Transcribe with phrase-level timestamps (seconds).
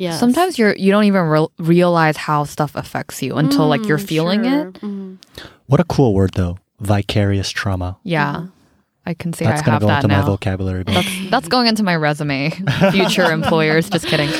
[0.00, 0.16] Yeah.
[0.16, 4.46] Sometimes you're you don't even re- realize how stuff affects you until like you're feeling
[4.46, 4.72] it.
[4.80, 5.18] Mm.
[5.66, 6.56] What a cool word though.
[6.80, 7.98] Vicarious trauma.
[8.02, 8.46] Yeah.
[9.04, 10.94] I can say That's I gonna have go that into my vocabulary book.
[10.94, 12.48] That's that's going into my resume.
[12.92, 14.30] Future employers, just kidding.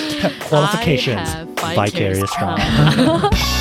[0.40, 1.18] Qualifications.
[1.18, 3.30] I have Vicarious vicarious trauma.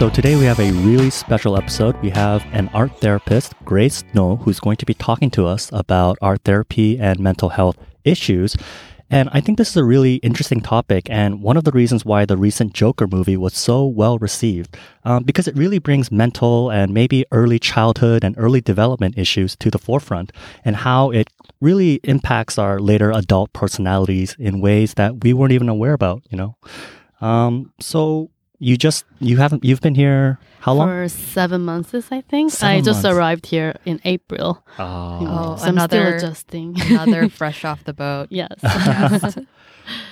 [0.00, 1.94] So today we have a really special episode.
[2.00, 6.16] We have an art therapist, Grace Noh, who's going to be talking to us about
[6.22, 8.56] art therapy and mental health issues.
[9.10, 12.24] And I think this is a really interesting topic, and one of the reasons why
[12.24, 16.94] the recent Joker movie was so well received, um, because it really brings mental and
[16.94, 20.32] maybe early childhood and early development issues to the forefront,
[20.64, 21.28] and how it
[21.60, 26.22] really impacts our later adult personalities in ways that we weren't even aware about.
[26.30, 26.56] You know,
[27.20, 30.88] um, so you just you haven't you've been here how long?
[30.88, 32.52] For seven months, I think.
[32.52, 33.16] Seven I just months.
[33.18, 34.62] arrived here in April.
[34.78, 34.84] Oh.
[35.26, 36.76] Oh, so I'm another- still adjusting.
[36.90, 38.28] Another fresh off the boat.
[38.30, 38.52] yes.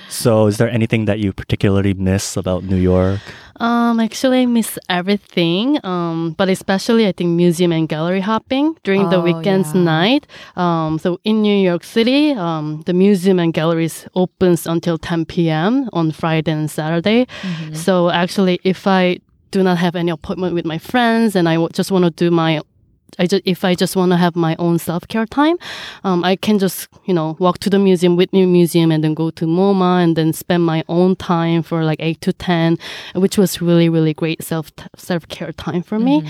[0.08, 3.20] So, is there anything that you particularly miss about New York?
[3.60, 5.78] Um, actually, I miss everything.
[5.84, 9.82] Um, but especially I think museum and gallery hopping during the Oh, weekends yeah.
[9.82, 10.26] night.
[10.56, 15.88] Um, so in New York City, um, the museum and galleries opens until 10 p.m.
[15.92, 17.26] on Friday and Saturday.
[17.42, 17.74] Mm-hmm.
[17.74, 19.18] So actually, if I
[19.50, 22.30] do not have any appointment with my friends and I w- just want to do
[22.30, 22.60] my
[23.18, 25.56] I just, if I just want to have my own self care time,
[26.04, 29.30] um, I can just you know walk to the museum, Whitney Museum, and then go
[29.30, 32.76] to MoMA, and then spend my own time for like eight to ten,
[33.14, 36.22] which was really really great self self care time for me.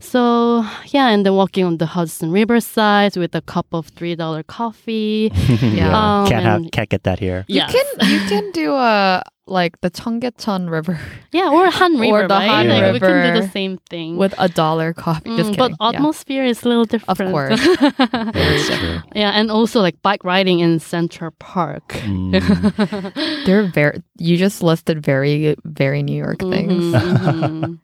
[0.00, 4.14] So yeah, and then walking on the Hudson River side with a cup of three
[4.14, 5.32] dollar coffee.
[5.76, 5.92] Yeah.
[6.22, 7.44] Um, can't have can't get that here.
[7.48, 7.72] You Yes.
[7.72, 10.98] can you can do a like the Cheonggyecheon River
[11.32, 12.48] yeah, or Han Or River, the right?
[12.48, 14.16] Han Like, we can do the same thing.
[14.16, 15.36] with a dollar coffee.
[15.36, 15.76] Just Mm, but kidding.
[15.80, 15.88] Yeah.
[15.88, 17.20] atmosphere is a little different.
[17.20, 17.60] Of course.
[18.08, 18.98] That's true.
[19.14, 21.88] Yeah, and also like bike riding in Central Park.
[22.04, 23.44] Mm.
[23.46, 24.02] They're very.
[24.18, 26.92] You just listed very very New York things.
[26.94, 27.78] Mhm, mhm.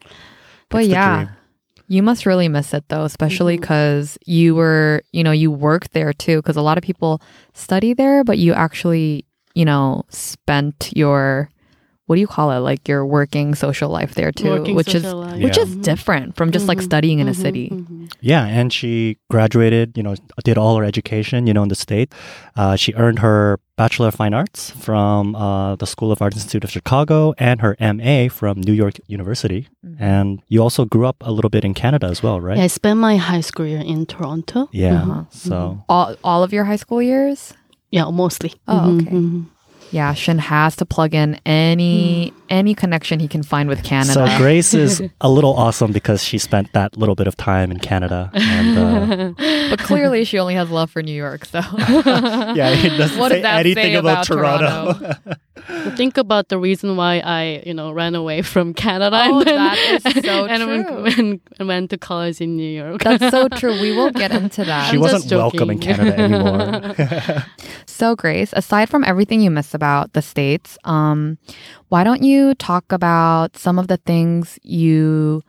[0.69, 1.25] But It's yeah.
[1.25, 1.37] dream.
[1.89, 6.13] You must really miss it though, especially because you were, you know, you worked there
[6.15, 6.39] too.
[6.39, 7.21] Because a lot of people
[7.53, 11.49] study there, but you actually, you know, spent your,
[12.07, 12.59] what do you call it?
[12.61, 15.41] Like your working social life there too, Working which is life.
[15.43, 15.63] which Yeah.
[15.65, 17.69] is different from just like Mhm, studying in a mhm, city.
[17.73, 18.13] mhm.
[18.21, 19.97] Yeah, and she graduated.
[19.97, 20.15] You know,
[20.45, 21.47] did all her education.
[21.47, 22.13] You know, in the state.
[22.57, 26.63] Uh, she earned her Bachelor of Fine Arts from uh, the School of Art Institute
[26.65, 29.69] of Chicago and her MA from New York University.
[29.85, 29.97] Mhm.
[29.99, 32.57] And you also grew up a little bit in Canada as well, right?
[32.59, 34.69] Yeah, I spent my high school year in Toronto.
[34.73, 35.03] Yeah.
[35.05, 37.55] Mhm, So All all of your high school years.
[37.93, 38.55] Yeah, mostly.
[38.67, 39.11] Oh, Mhm, okay.
[39.17, 39.45] mhm.
[39.93, 44.15] Yeah, Shin has to plug in any any connection he can find with Canada.
[44.27, 47.79] So Grace is a little awesome because she spent that little bit of time in
[47.79, 48.31] Canada.
[48.33, 49.33] And, uh,
[49.71, 51.45] but clearly, she only has love for New York.
[51.45, 51.59] So
[52.57, 55.17] yeah, it doesn't What say does that anything say about, about Toronto.
[55.27, 55.39] But
[55.97, 59.17] Think about the reason why I, you know, ran away from Canada.
[59.25, 61.03] Oh, and then, that is so and went, true.
[61.03, 63.03] went, and went to college in New York.
[63.03, 63.81] That's so true.
[63.81, 64.91] We will get into that.
[64.91, 65.79] she I'm wasn't welcome in.
[65.79, 67.45] Canada anymore.
[67.87, 71.39] So, Grace, aside from everything you miss about the States, um,
[71.89, 75.43] why don't you talk about some of the things you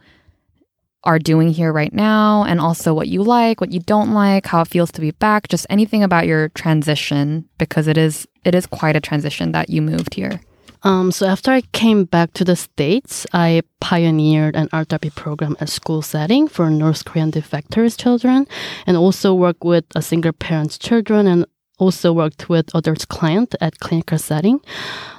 [1.03, 4.61] are doing here right now and also what you like, what you don't like, how
[4.61, 8.65] it feels to be back, just anything about your transition because it is it is
[8.65, 10.39] quite a transition that you moved here.
[10.83, 15.55] Um, so after I came back to the States, I pioneered an art therapy program
[15.61, 18.47] at school setting for North Korean defectors children
[18.85, 21.45] and also worked with a single parents children and
[21.79, 24.59] also worked with adult client at clinical setting.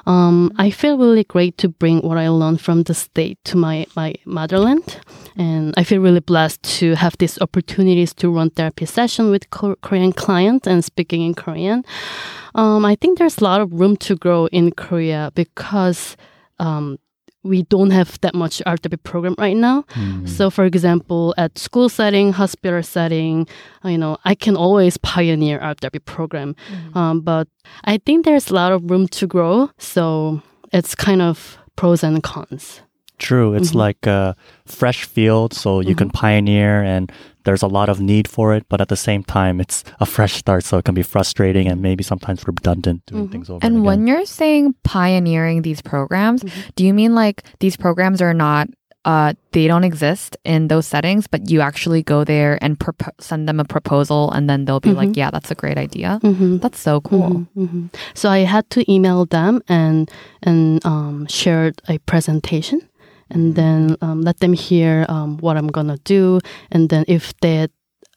[0.06, 3.86] Um, I feel really great to bring what I learned from the state to my,
[3.96, 5.00] my motherland.
[5.36, 9.76] And I feel really blessed to have these opportunities to run therapy session with Ko-
[9.82, 11.84] Korean clients and speaking in Korean.
[12.54, 16.16] Um, I think there's a lot of room to grow in Korea because
[16.60, 16.98] um,
[17.44, 19.84] we don't have that much art therapy program right now.
[19.90, 20.26] Hmm.
[20.26, 23.46] So, for example, at school setting, hospital setting,
[23.84, 26.56] uh, you know, I can always pioneer art therapy program.
[26.94, 27.46] Um, but
[27.84, 29.68] I think there's a lot of room to grow.
[29.78, 30.40] So
[30.72, 32.80] it's kind of pros and cons.
[33.18, 33.54] True.
[33.54, 33.74] It's Mhm.
[33.86, 34.34] like a
[34.66, 36.18] fresh field, so you can Mm-hmm.
[36.26, 37.12] pioneer, and
[37.44, 38.64] there's a lot of need for it.
[38.68, 41.80] But at the same time, it's a fresh start, so it can be frustrating and
[41.80, 43.32] maybe sometimes redundant doing Mhm.
[43.32, 43.84] things over And again.
[43.84, 46.50] when you're saying pioneering these programs, Mhm.
[46.76, 48.68] do you mean like these programs are not
[49.06, 53.46] uh they don't exist in those settings, but you actually go there and propo- send
[53.46, 55.16] them a proposal and then they'll be like, Mhm.
[55.20, 56.56] "Yeah, that's a great idea." Mm-hmm.
[56.64, 57.28] That's so cool.
[57.30, 57.82] Mhm, mhm.
[58.14, 60.08] So I had to email them and
[60.42, 62.80] and um, shared a presentation,
[63.34, 66.40] and then um, let them hear um, what I'm gonna do,
[66.70, 67.70] and then if that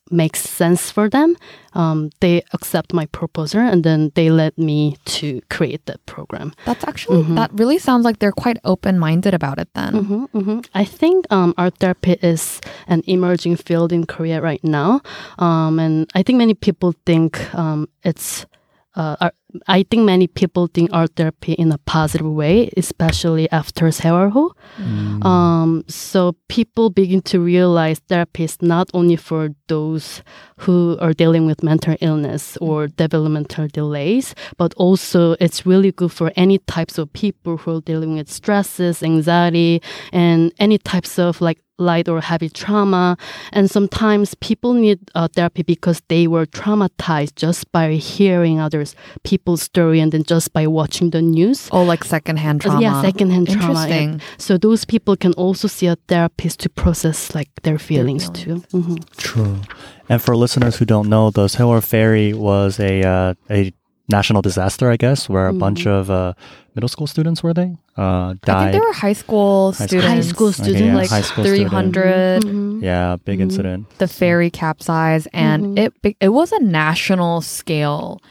[0.10, 1.36] makes sense for them,
[1.74, 6.54] um, they accept my proposal, and then they let me to create that program.
[6.66, 9.68] That's actually that really sounds like they're quite open minded about it.
[9.74, 14.64] Then hmm hmm I think um, art therapy is an emerging field in Korea right
[14.64, 15.02] now,
[15.40, 18.46] um, and I think many people think um, it's
[18.98, 19.30] uh,
[19.68, 24.54] I think many people think art therapy in a positive way, especially after Sewol-ho.
[24.78, 25.24] Mm.
[25.24, 30.24] Um, so people begin to realize therapy is not only for those
[30.58, 36.32] who are dealing with mental illness or developmental delays, but also it's really good for
[36.36, 39.80] any types of people who are dealing with stresses, anxiety,
[40.12, 43.18] and any types of like light or heavy trauma.
[43.52, 49.62] And sometimes people need uh, therapy because they were traumatized just by hearing others people's
[49.62, 51.70] story and then just by watching the news.
[51.72, 52.82] oh, like secondhand trauma.
[52.82, 53.68] Yeah, secondhand trauma.
[53.84, 54.10] Interesting.
[54.10, 58.64] And So those people can also see a therapist to process like their feelings, too.
[58.72, 59.58] hmm True.
[60.10, 63.74] And for listeners who don't know, the Sewol Ferry was a uh, a
[64.10, 66.34] national disaster, I guess, where a bunch of uh,
[66.76, 68.74] middle school students were they uh, I think died.
[68.74, 70.08] they were high school High school students.
[70.08, 71.74] High school Okay, students, yeah, like high school three student.
[71.74, 72.42] hundred.
[72.44, 72.84] Mhm.
[72.84, 73.88] yeah, big incident.
[73.98, 75.92] The ferry capsized, and Mhm.
[76.06, 78.22] it it was a national scale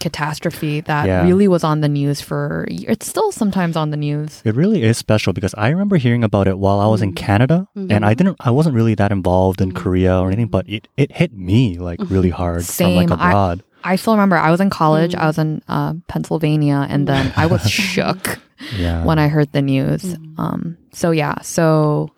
[0.00, 1.22] catastrophe that Yeah.
[1.24, 2.66] really was on the news for.
[2.70, 4.42] It's still sometimes on the news.
[4.44, 7.66] It really is special because I remember hearing about it while I was in Canada,
[7.74, 8.36] and I didn't.
[8.40, 11.98] I wasn't really that involved in Korea or anything, but it, it hit me like
[12.10, 13.18] really hard from like Same.
[13.18, 13.62] I- abroad.
[13.88, 15.14] I still remember I was in college.
[15.14, 18.38] I was in uh, Pennsylvania, and then I was shook
[18.76, 19.02] yeah.
[19.04, 20.14] when I heard the news.
[20.36, 22.10] Um, so yeah, so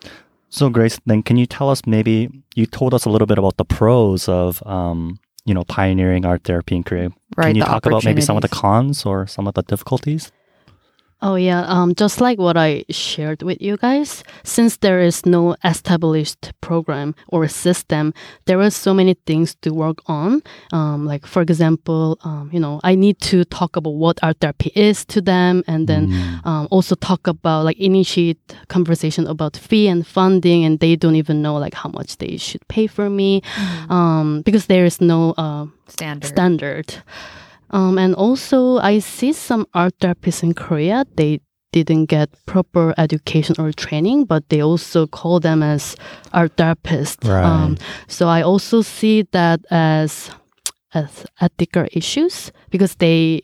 [0.49, 3.55] So Grace, then can you tell us maybe you told us a little bit about
[3.55, 7.09] the pros of um, you know pioneering art therapy in Korea.
[7.37, 10.31] Right, Can you talk about maybe some of the cons or some of the difficulties?
[11.23, 15.55] Oh yeah, um, just like what I shared with you guys, since there is no
[15.63, 18.13] established program or system,
[18.45, 20.41] there are so many things to work on.
[20.71, 24.71] Um, like for example, um, you know, I need to talk about what art therapy
[24.73, 26.11] is to them, and then
[26.43, 31.43] um, also talk about like initiate conversation about fee and funding, and they don't even
[31.43, 33.43] know like how much they should pay for me,
[33.89, 36.27] um, because there is no uh, standard.
[36.27, 36.95] standard.
[37.71, 41.05] Um, and also, I see some art therapists in Korea.
[41.15, 41.39] They
[41.71, 45.95] didn't get proper education or training, but they also call them as
[46.33, 47.23] art therapists.
[47.25, 47.77] Um, Right.
[48.07, 50.31] so I also see that as
[50.93, 53.41] as ethical issues because they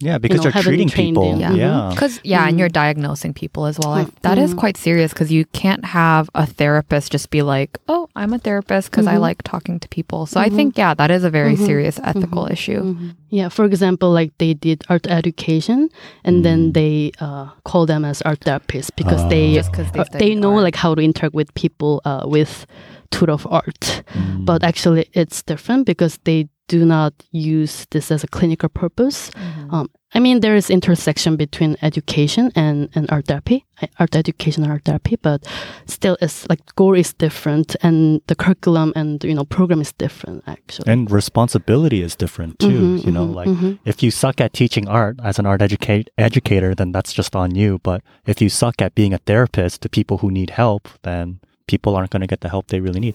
[0.00, 1.32] Yeah, because know, you're haven't treating trained people.
[1.32, 1.52] in- Yeah.
[1.54, 1.88] Yeah.
[1.90, 3.94] Because yeah, and you're diagnosing people as well.
[3.94, 4.58] I, that is Mhm.
[4.58, 8.92] quite serious because you can't have a therapist just be like, "Oh, I'm a therapist
[8.92, 9.20] because I Mhm.
[9.28, 11.66] like talking to people." So I think yeah, that is a very Mhm.
[11.66, 12.94] serious ethical issue.
[13.30, 15.88] Yeah, for example, like they did art education,
[16.24, 16.42] and Mm.
[16.44, 20.34] then they uh, call them as art therapists because they Just 'cause they uh, they
[20.36, 20.62] know art.
[20.62, 22.66] like how to interact with people uh, with
[23.10, 24.02] tool of art.
[24.14, 24.44] Mm.
[24.44, 29.30] But actually, it's different because they do not use this as a clinical purpose.
[29.30, 29.74] Mm-hmm.
[29.74, 34.62] Um, I mean, there is intersection between education and, and art therapy, uh, art education
[34.62, 35.46] and art therapy, but
[35.86, 40.44] still, it's like goal is different, and the curriculum and you know program is different
[40.46, 40.90] actually.
[40.90, 42.98] And responsibility is different too.
[42.98, 43.78] Mhm, you know, mhm, like mhm.
[43.84, 47.54] if you suck at teaching art as an art educate educator, then that's just on
[47.54, 47.78] you.
[47.82, 51.94] But if you suck at being a therapist to people who need help, then people
[51.94, 53.14] aren't going to get the help they really need.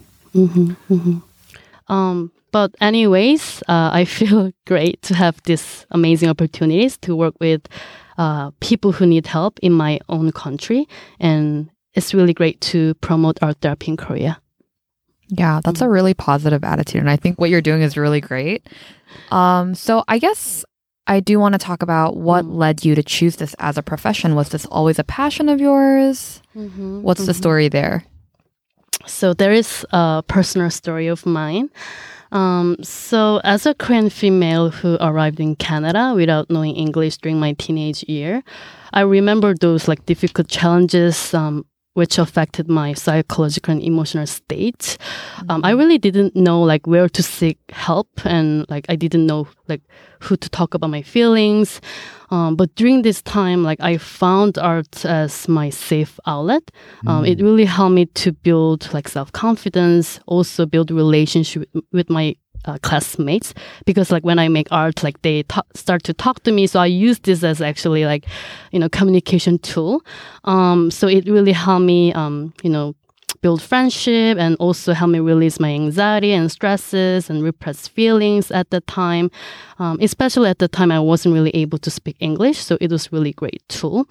[1.87, 7.67] Um, but anyways, uh, I feel great to have these amazing opportunities to work with
[8.17, 10.87] uh, people who need help in my own country,
[11.19, 14.39] and it's really great to promote art therapy in Korea.
[15.29, 17.01] Yeah, that's a really positive attitude.
[17.01, 18.67] And I think what you're doing is really great.
[19.31, 20.63] Um, so I guess
[21.07, 24.35] I do want to talk about what led you to choose this as a profession.
[24.35, 26.41] Was this always a passion of yours?
[27.01, 28.03] What's the story there?
[29.05, 31.69] So there is a personal story of mine.
[32.31, 37.53] Um, so as a Korean female who arrived in Canada without knowing English during my
[37.53, 38.43] teenage year,
[38.91, 44.97] I remember those like difficult challenges um, which affected my psychological and emotional state.
[45.47, 49.47] Um, I really didn't know like where to seek help and like I didn't know
[49.67, 49.81] like
[50.19, 51.81] who to talk about my feelings.
[52.33, 56.71] Um, but during this time, like I found art as my safe outlet.
[57.05, 62.35] Um, It really helped me to build like self confidence, also build relationship with, my
[62.65, 63.53] uh, classmates
[63.85, 66.65] because like when I make art, like they ta- start to talk to me.
[66.67, 68.25] So I use this as actually like,
[68.71, 70.01] you know, communication tool.
[70.43, 72.95] Um, so it really helped me, um, you know,
[73.43, 78.71] build friendship and also help me release my anxiety and stresses and repressed feelings at
[78.71, 79.29] the time.
[79.77, 83.11] Um, especially at the time, I wasn't really able to speak English, so it was
[83.11, 84.07] really great tool.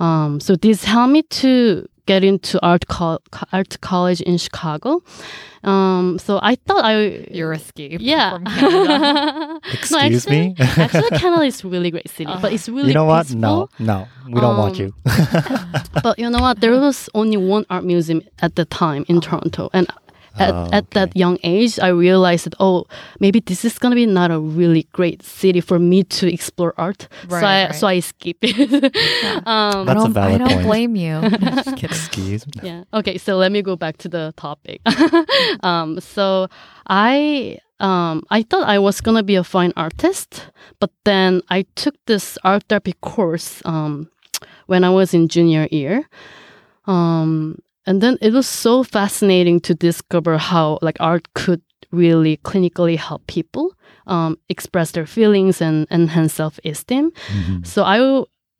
[0.00, 4.90] Um, so this helped me to get into art col- art college in Chicago.
[5.62, 6.94] Um, so I thought I
[7.40, 8.00] Your escape.
[8.02, 8.30] yeah.
[8.32, 9.60] From Canada.
[9.76, 10.54] Excuse actually, me?
[10.58, 13.26] actually, Canada is a really great city, but it's really you know what?
[13.26, 13.40] peaceful.
[13.40, 14.88] No, no, we don't want Um, you.
[16.06, 16.60] But you know what?
[16.60, 19.86] There was only one art museum at the time in Toronto, and
[20.38, 22.86] at, Oh, at that young age, I realized that oh,
[23.20, 27.08] maybe this is gonna be not a really great city for me to explore art.
[27.28, 27.74] so I right.
[27.74, 28.56] so I skip it.
[29.46, 30.66] um, That's I a don't, I valid don't point.
[30.66, 31.20] blame you.
[31.82, 32.52] Excuse me.
[32.62, 32.84] yeah.
[32.94, 33.18] Okay.
[33.18, 34.80] So let me go back to the topic.
[35.62, 36.48] um, so
[36.88, 40.46] I um, I thought I was gonna be a fine artist,
[40.80, 44.10] but then I took this art therapy course um,
[44.66, 46.08] when I was in junior year.
[46.86, 47.58] Um,
[47.90, 53.26] and then it was so fascinating to discover how like art could really clinically help
[53.26, 53.74] people
[54.06, 57.10] um, express their feelings and enhance self-esteem.
[57.10, 57.66] Mhm.
[57.66, 57.98] So I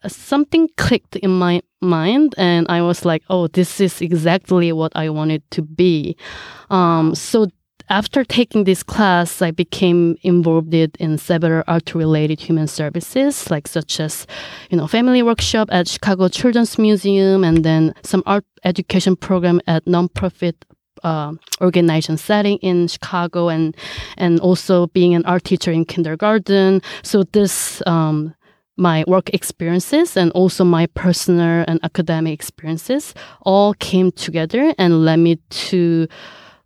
[0.08, 5.08] something clicked in my mind, and I was like, "Oh, this is exactly what I
[5.10, 6.16] wanted to be."
[6.70, 7.46] Um, so
[7.90, 14.26] after taking this class, I became involved in several art-related human services, like such as,
[14.70, 19.84] you know, family workshop at Chicago Children's Museum, and then some art education program at
[19.86, 20.54] nonprofit
[21.02, 23.76] uh, organization setting in Chicago, and
[24.16, 26.80] and also being an art teacher in kindergarten.
[27.02, 28.34] So this um,
[28.76, 35.18] my work experiences and also my personal and academic experiences all came together and led
[35.18, 36.06] me to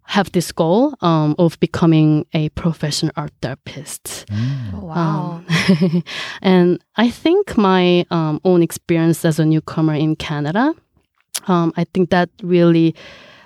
[0.07, 4.27] have this goal um, of becoming a professional art therapist.
[4.29, 4.75] Mm.
[4.75, 5.43] Oh, wow.
[5.49, 6.05] Um,
[6.43, 10.75] and I think my um, own experience as a newcomer in Canada,
[11.49, 12.95] um, I think that really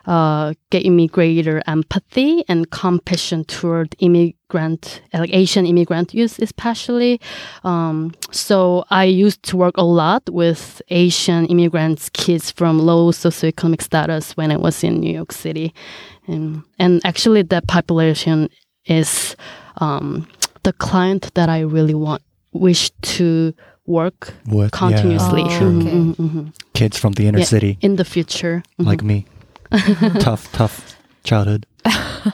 [0.08, 7.20] uh, gave me greater empathy and compassion toward immigrant, like Asian immigrant youth, especially.
[7.62, 13.82] Um, so I used to work a lot with Asian immigrants, kids from low socioeconomic
[13.82, 15.74] status when I was in New York City,
[16.26, 18.48] and and actually that population
[18.86, 19.36] is
[19.84, 20.26] um,
[20.62, 22.22] the client that I really want
[22.52, 23.52] wish to
[23.86, 25.78] work With, continuously Oh, true.
[25.78, 25.90] okay.
[25.90, 26.52] Mhm, mhm.
[26.72, 27.44] Kids from the inner Yeah.
[27.54, 28.62] city, in the future.
[28.78, 28.86] Mhm.
[28.86, 29.24] like me.
[30.20, 31.66] tough, tough childhood.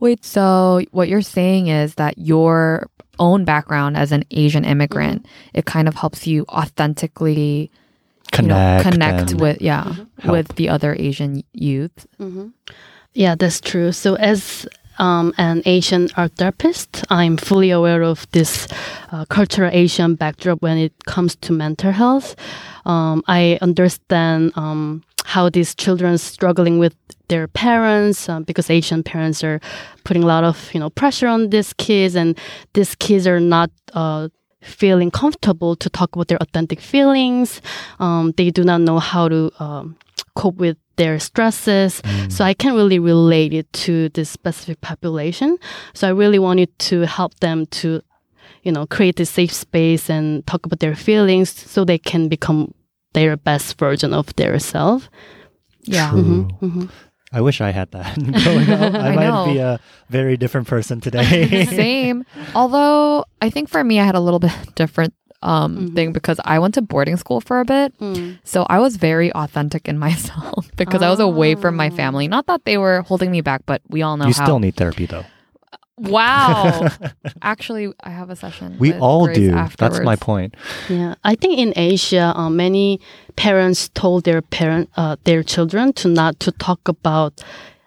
[0.00, 2.88] Wait, so what you're saying is that your
[3.18, 7.70] own background as an Asian immigrant, it kind of helps you authentically
[8.38, 8.90] you know, Connect.
[8.90, 10.32] connect with yeah Help.
[10.32, 12.06] with the other Asian youth.
[12.18, 12.48] hmm
[13.12, 13.92] Yeah, that's true.
[13.92, 14.66] So, as
[14.98, 18.66] um, an Asian art therapist, I'm fully aware of this
[19.12, 22.34] uh, cultural Asian backdrop when it comes to mental health.
[22.86, 26.94] Um, I understand um, how these children struggling with
[27.28, 29.58] their parents um, because Asian parents are
[30.04, 32.38] putting a lot of you know pressure on these kids, and
[32.74, 33.70] these kids are not.
[33.92, 34.28] Uh,
[34.62, 37.60] feeling comfortable to talk about their authentic feelings
[38.00, 39.94] um, they do not know how to um,
[40.34, 42.32] cope with their stresses Mm.
[42.32, 45.58] so I can't really relate it to this specific population.
[45.92, 48.00] So I really wanted to help them to,
[48.62, 52.72] you know, create a safe space and talk about their feelings so they can become
[53.14, 55.08] their best version of their self.
[55.82, 56.10] Yeah.
[56.10, 56.44] True.
[56.60, 56.84] hmm
[57.32, 58.94] I wish I had that growing up.
[59.00, 59.44] I, I might know.
[59.46, 61.64] be a very different person today.
[61.66, 62.22] Same.
[62.54, 65.94] Although I think for me, I had a little bit different um, Mhm.
[65.94, 67.92] thing because I went to boarding school for a bit.
[67.98, 68.38] Mm.
[68.44, 71.96] So I was very authentic in myself because I was away from my Oh.
[71.96, 72.28] family.
[72.28, 74.44] Not that they were holding me back, but we all know you how.
[74.44, 75.24] still need therapy though.
[75.98, 76.88] Wow.
[77.42, 78.76] Actually, I have a session.
[78.78, 79.50] We with all Grace do.
[79.78, 80.54] That's my point.
[80.88, 83.00] Yeah, I think in Asia, uh, many
[83.36, 87.42] parents told their parent, uh, their children to not to talk about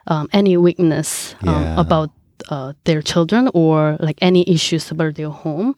[0.08, 1.80] um, any weakness um, Yeah.
[1.80, 2.12] about
[2.50, 5.76] uh, their children or like any issues about their home.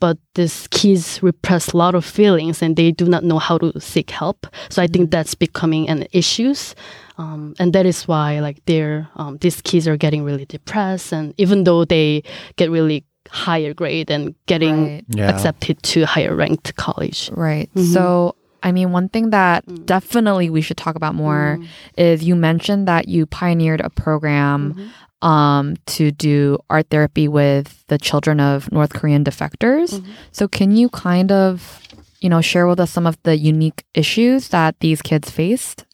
[0.00, 3.78] But these kids repress a lot of feelings and they do not know how to
[3.80, 4.46] seek help.
[4.68, 6.74] So I think that's becoming an issues.
[7.18, 11.12] Um, and that is why like they're, um, these kids are getting really depressed.
[11.12, 12.22] And even though they
[12.56, 15.04] get really higher grade and getting Right.
[15.08, 15.28] Yeah.
[15.28, 17.28] accepted to higher ranked college.
[17.34, 17.68] Right.
[17.74, 17.92] Mhm.
[17.92, 19.84] So, I mean, one thing that Mm.
[19.84, 21.66] definitely we should talk about more Mm.
[21.98, 25.26] is you mentioned that you pioneered a program Mhm.
[25.28, 29.98] um, to do art therapy with the children of North Korean defectors.
[29.98, 30.04] Mhm.
[30.32, 31.80] So, can you kind of,
[32.20, 35.84] you know, share with us some of the unique issues that these kids faced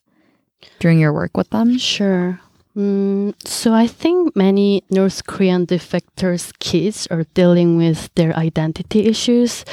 [0.78, 1.78] during your work with them?
[1.78, 2.40] Sure.
[2.76, 9.64] Mm, so I think many North Korean defectors kids are dealing with their identity issues.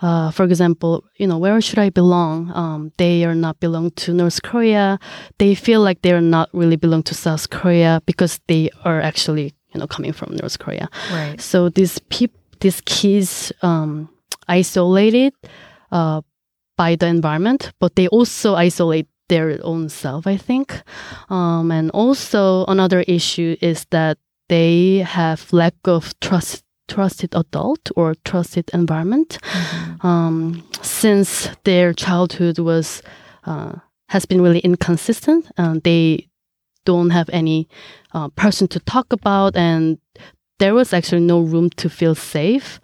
[0.00, 2.52] Uh, for example, you know, where should I belong?
[2.54, 4.98] Um, they are not belong to North Korea.
[5.38, 9.54] They feel like they are not really belong to South Korea because they are actually,
[9.72, 10.88] you know, coming from North Korea.
[11.10, 11.40] Right.
[11.40, 14.08] So these peop- these kids um,
[14.46, 15.32] isolated
[15.90, 16.20] uh,
[16.76, 20.82] by the environment, but they also isolate their own self, I think.
[21.30, 28.14] Um, and also another issue is that they have lack of trust trusted adult or
[28.26, 29.38] trusted environment
[30.02, 33.02] um, since their childhood was
[33.46, 33.72] uh,
[34.10, 36.28] has been really inconsistent and they
[36.84, 37.66] don't have any
[38.12, 39.98] uh, person to talk about and
[40.58, 42.80] there was actually no room to feel safe.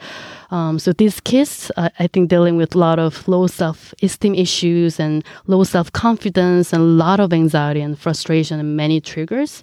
[0.50, 4.98] Um, so these kids uh, i think dealing with a lot of low self-esteem issues
[4.98, 9.62] and low self-confidence and a lot of anxiety and frustration and many triggers.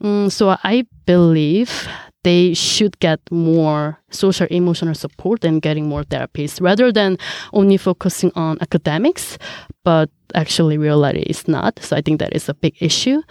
[0.00, 1.88] Mm, so I believe
[2.22, 7.18] they should get more social emotional support and getting more therapies rather than
[7.52, 9.38] only focusing on academics.
[9.82, 11.78] But actually reality is not.
[11.80, 13.22] So i think that is a big issue.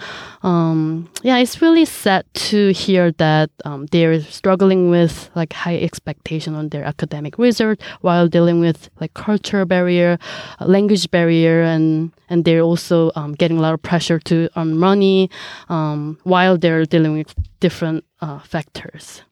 [0.42, 6.56] Um, yeah it's really sad to hear that um, they're struggling with like high expectation
[6.56, 10.18] on their academic result while dealing with like culture barrier
[10.60, 14.78] uh, language barrier and and they're also um, getting a lot of pressure to earn
[14.78, 15.30] money
[15.70, 19.24] um, while they're dealing with different uh, factors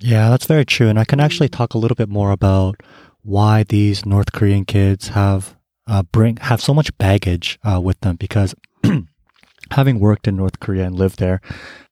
[0.00, 0.88] Yeah, that's very true.
[0.88, 2.80] And I can actually talk a little bit more about
[3.22, 8.16] why these North Korean kids have uh, bring have so much baggage uh, with them
[8.16, 8.54] because
[9.72, 11.40] having worked in North Korea and lived there,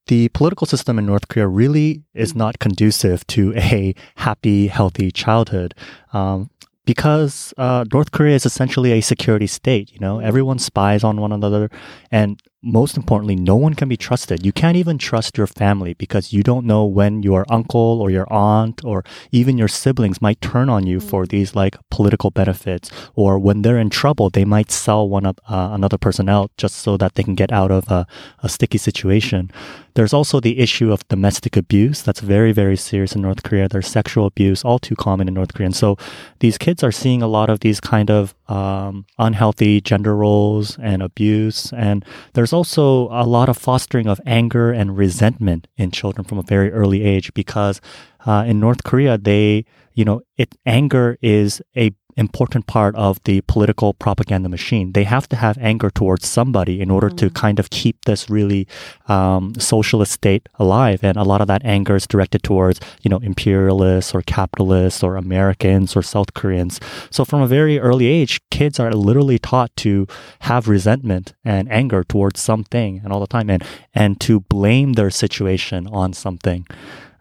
[0.06, 5.74] the political system in North Korea really is not conducive to a happy, healthy childhood.
[6.12, 6.50] Um,
[6.86, 11.32] because uh, North Korea is essentially a security state, you know, everyone spies on one
[11.32, 11.70] another,
[12.10, 14.44] and most importantly, no one can be trusted.
[14.44, 18.30] You can't even trust your family because you don't know when your uncle or your
[18.32, 23.38] aunt or even your siblings might turn on you for these like political benefits, or
[23.38, 26.96] when they're in trouble, they might sell one of uh, another person out just so
[26.96, 28.06] that they can get out of a,
[28.42, 29.50] a sticky situation.
[29.94, 32.02] There's also the issue of domestic abuse.
[32.02, 33.68] That's very, very serious in North Korea.
[33.68, 35.66] There's sexual abuse, all too common in North Korea.
[35.66, 35.96] And so
[36.40, 41.02] these kids are seeing a lot of these kind of um, unhealthy gender roles and
[41.02, 41.72] abuse.
[41.72, 46.42] And there's also a lot of fostering of anger and resentment in children from a
[46.42, 47.80] very early age because
[48.26, 53.40] uh, in North Korea, they, you know, it anger is a important part of the
[53.42, 54.92] political propaganda machine.
[54.92, 58.66] They have to have anger towards somebody in order to kind of keep this really
[59.06, 61.04] um, socialist state alive.
[61.04, 65.16] And a lot of that anger is directed towards, you know, imperialists or capitalists or
[65.16, 66.80] Americans or South Koreans.
[67.10, 70.06] So from a very early age, kids are literally taught to
[70.40, 73.62] have resentment and anger towards something and all the time and,
[73.94, 76.66] and to blame their situation on something.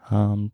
[0.10, 0.51] Um,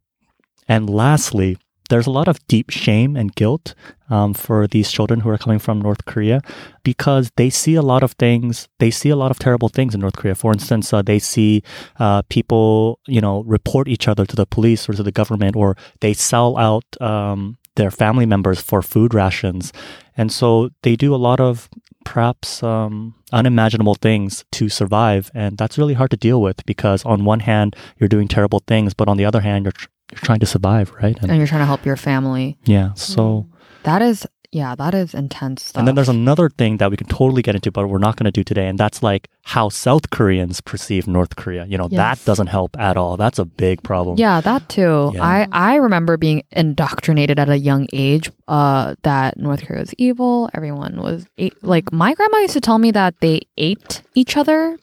[0.67, 1.57] and lastly,
[1.89, 3.75] there's a lot of deep shame and guilt
[4.09, 6.41] um, for these children who are coming from North Korea
[6.83, 8.67] because they see a lot of things.
[8.79, 10.35] They see a lot of terrible things in North Korea.
[10.35, 11.63] For instance, uh, they see
[11.99, 15.75] uh, people, you know, report each other to the police or to the government, or
[15.99, 19.73] they sell out um, their family members for food rations,
[20.15, 21.69] and so they do a lot of
[22.05, 27.25] perhaps um, unimaginable things to survive, and that's really hard to deal with because on
[27.25, 29.73] one hand you're doing terrible things, but on the other hand you're
[30.15, 31.17] you're trying to survive, right?
[31.21, 32.57] and you're trying to help your family.
[32.65, 33.47] yeah, so.
[33.83, 35.79] That is, yeah, that is intense stuff.
[35.79, 38.25] And then there's another thing that we can totally get into, but we're not going
[38.25, 38.67] to do today.
[38.67, 41.65] And that's like how South Koreans perceive North Korea.
[41.65, 43.17] You know, that doesn't help at all.
[43.17, 44.17] That's a big problem.
[44.17, 45.11] Yeah, that too.
[45.15, 45.21] Yeah.
[45.21, 50.49] I I remember being indoctrinated at a young age uh that North Korea was evil.
[50.53, 51.25] Everyone was
[51.61, 54.77] like my grandma used to tell me that they ate each other.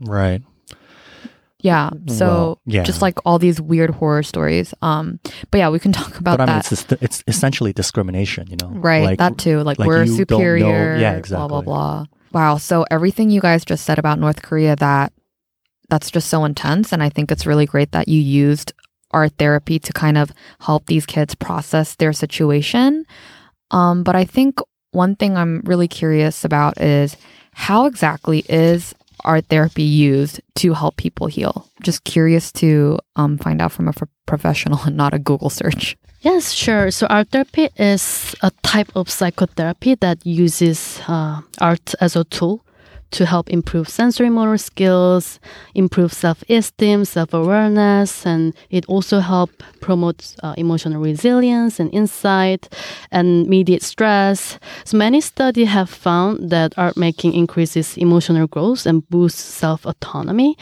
[0.00, 0.42] Right.
[1.62, 1.90] Yeah.
[2.08, 2.82] So Well, yeah.
[2.82, 4.74] just like all these weird horror stories.
[4.82, 5.18] Um
[5.50, 6.72] but yeah, we can talk about but I mean, that.
[6.72, 8.68] it's, it's essentially discrimination, you know?
[8.68, 9.62] Right, Like, that too.
[9.62, 10.96] Like, like we're you don't know- superior.
[10.98, 11.48] yeah, exactly.
[11.48, 12.04] Blah blah blah.
[12.32, 12.56] Wow.
[12.58, 15.12] So everything you guys just said about North Korea that
[15.88, 18.72] that's just so intense, and I think it's really great that you used
[19.10, 23.04] art therapy to kind of help these kids process their situation.
[23.70, 24.58] Um, but I think
[24.92, 27.16] one thing I'm really curious about is
[27.52, 31.68] how exactly is art therapy used to help people heal?
[31.82, 35.96] Just curious to um, find out from a pro- professional and not a Google search.
[36.20, 36.90] Yes, sure.
[36.90, 42.64] So art therapy is a type of psychotherapy that uses uh, art as a tool
[43.12, 45.38] to help improve sensory motor skills,
[45.74, 52.68] improve self-esteem, self-awareness, and it also help promote uh, emotional resilience and insight
[53.10, 54.58] and mediate stress.
[54.84, 60.56] So many studies have found that art making increases emotional growth and boosts self-autonomy.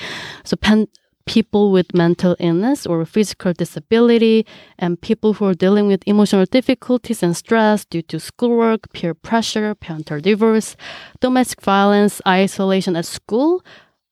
[0.45, 0.89] So pen-
[1.27, 4.47] people with mental illness or physical disability
[4.79, 9.75] and people who are dealing with emotional difficulties and stress due to schoolwork, peer pressure,
[9.75, 10.77] parental divorce,
[11.21, 13.63] domestic violence, isolation at school,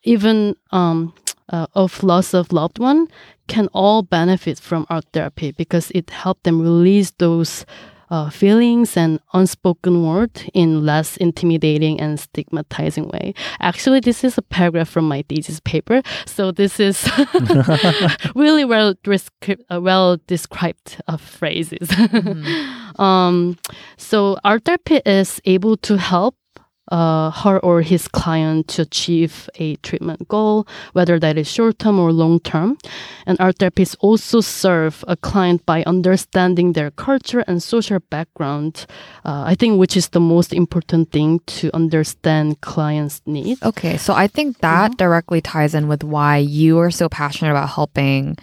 [0.02, 1.12] even um,
[1.50, 3.08] uh, of loss of loved one
[3.46, 7.64] can all benefit from art therapy because it helped them release those
[8.10, 13.34] uh, feelings and unspoken word in less intimidating and stigmatizing way.
[13.60, 17.08] Actually, this is a paragraph from my thesis paper, so this is
[18.34, 21.90] really well descri- uh, well described uh, phrases.
[22.98, 23.56] um,
[23.96, 26.34] so art therapy is able to help
[26.90, 31.98] uh, her or his client to achieve a treatment goal, whether that is short term
[31.98, 32.78] or long term.
[33.26, 38.86] And art therapists also serve a client by understanding their culture and social background.
[39.24, 43.62] Uh, I think which is the most important thing to understand clients' needs.
[43.62, 47.68] Okay, so I think that directly ties in with why you are so passionate about
[47.68, 48.36] helping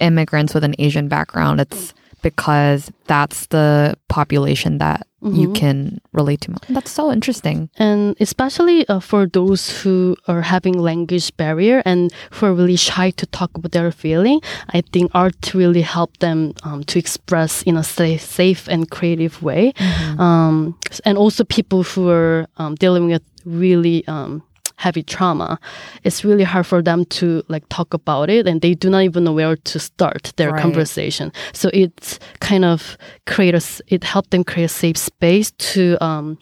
[0.00, 1.60] immigrants with an Asian background.
[1.60, 6.54] It's because that's the population that you can relate to.
[6.68, 7.68] That's so interesting.
[7.78, 13.10] and especially uh, for those who are having language barrier and who are really shy
[13.10, 17.76] to talk about their feeling i think art really help them um, to express in
[17.76, 19.72] a safe, safe and creative way
[20.18, 24.42] um, and also people who are um, dealing with really um,
[24.76, 25.58] heavy trauma
[26.04, 29.24] it's really hard for them to like talk about it and they do not even
[29.24, 30.62] know where to start their Right.
[30.62, 35.96] conversation so it's kind of create a, it helped them create a safe space to
[36.04, 36.36] um,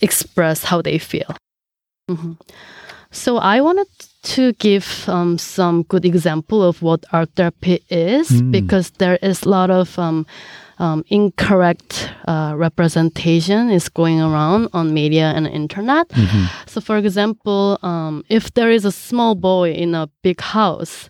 [0.00, 1.36] express how they feel.
[2.10, 2.36] Mhm.
[3.10, 3.86] So I wanted
[4.34, 8.50] to give um, some good example of what art therapy is Mm.
[8.50, 10.26] because there is a lot of um,
[10.78, 16.10] um, incorrect uh, representation is going around on media and internet.
[16.66, 21.08] So, for example, um, if there is a small boy in a big house,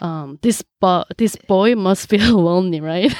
[0.00, 3.14] um, this bo- this boy must feel lonely, right?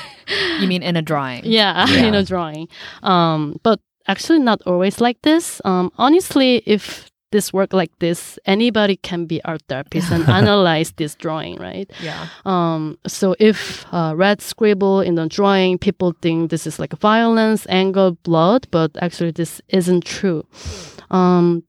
[0.60, 1.42] You mean in a drawing?
[1.58, 2.04] yeah, Yeah.
[2.08, 2.68] in a drawing.
[3.02, 5.60] Um, but actually, not always like this.
[5.64, 11.14] Um, honestly, if this work like this, anybody can be art therapist and analyze this
[11.14, 11.90] drawing, right?
[12.02, 12.28] Yeah.
[12.44, 17.66] Um, so if uh, red scribble in the drawing, people think this is like violence,
[17.68, 20.46] anger, blood, but actually this isn't true.
[21.10, 21.62] Um,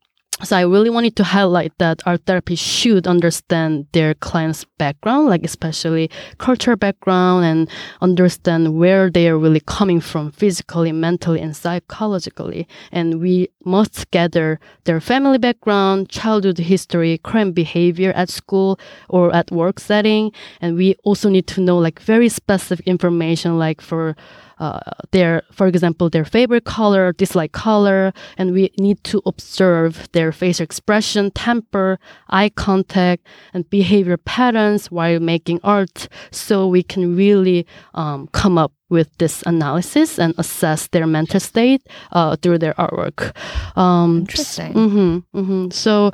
[0.44, 5.44] so I really wanted to highlight that art therapy should understand their client's background, like
[5.44, 7.70] especially cultural background, and
[8.02, 12.68] understand where they are really coming from physically, mentally, and psychologically.
[12.92, 19.52] And we must gather their family background, childhood history, crime behavior at school or at
[19.52, 20.32] work setting.
[20.62, 24.16] And we also need to know like very specific information, like for
[24.60, 24.80] uh,
[25.12, 30.64] their, for example, their favorite color, dislike color, and we need to observe their facial
[30.64, 38.28] expression, temper, eye contact, and behavior patterns while making art, so we can really um,
[38.34, 43.36] come up with this analysis and assess their mental state uh, through their artwork.
[43.78, 44.74] Um, Interesting.
[44.74, 46.12] hmm hmm So.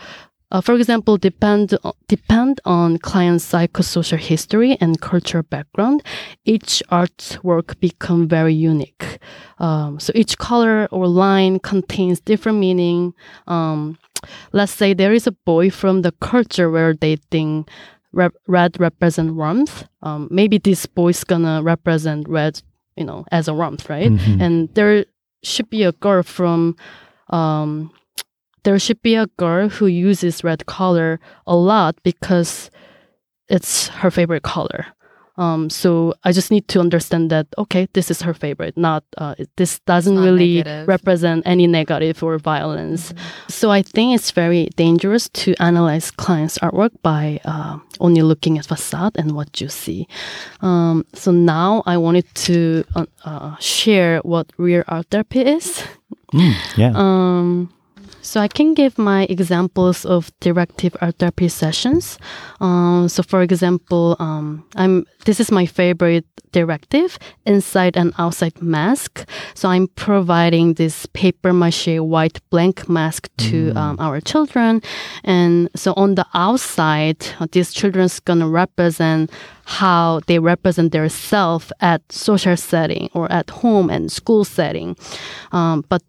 [0.53, 1.75] Uh, for example, depend
[2.07, 6.03] depend on client's psychosocial history and cultural background.
[6.45, 9.17] Each artwork become very unique.
[9.57, 13.13] Um, so each color or line contains different meaning.
[13.47, 13.97] Um,
[14.51, 17.67] let's say there is a boy from the culture where they think
[18.11, 19.85] re- red represent warmth.
[20.03, 22.61] Um, maybe this boy's gonna represent red,
[22.95, 24.11] you know, as a warmth, right?
[24.11, 24.39] Mhm.
[24.41, 25.05] And there
[25.41, 26.75] should be a girl from
[27.29, 27.89] um,
[28.63, 32.69] there should be a girl who uses red color a lot because
[33.49, 34.88] it's her favorite color.
[35.36, 38.78] Um, so I just need to understand that okay, this is her favorite.
[38.78, 40.88] Not uh, this doesn't not really negative.
[40.88, 43.13] represent any negative or violence.
[43.47, 48.67] So I think it's very dangerous to analyze clients' artwork by uh, only looking at
[48.67, 50.08] facade and what you see.
[50.62, 55.84] Um, so now I wanted to uh, uh, share what real art therapy is.
[56.32, 56.91] Mm, yeah.
[56.93, 57.73] Um,
[58.23, 62.17] so I can give my examples of directive art therapy sessions.
[62.62, 69.27] Um, so for example, um, I'm this is my favorite directive, inside and outside mask.
[69.55, 74.81] So I'm providing this paper mache white blank mask to um, our children,
[75.23, 79.31] and so on the outside, these children's gonna represent
[79.65, 84.95] how they represent their self at social setting or at home and school setting.
[85.51, 86.01] Um, but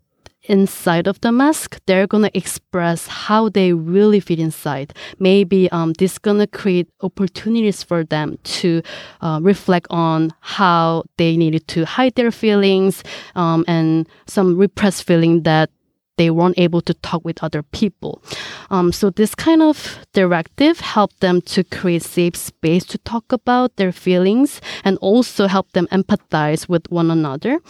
[0.44, 4.94] inside of the mask, they're gonna express how they really fit inside.
[5.18, 8.82] Maybe um, this gonna create opportunities for them to
[9.20, 13.02] uh, reflect on how they needed to hide their feelings
[13.34, 15.70] um, and some repressed feeling that
[16.16, 18.22] they weren't able to talk with other people.
[18.70, 23.76] Um, so this kind of directive helped them to create safe space to talk about
[23.76, 27.60] their feelings and also help them empathize with one another.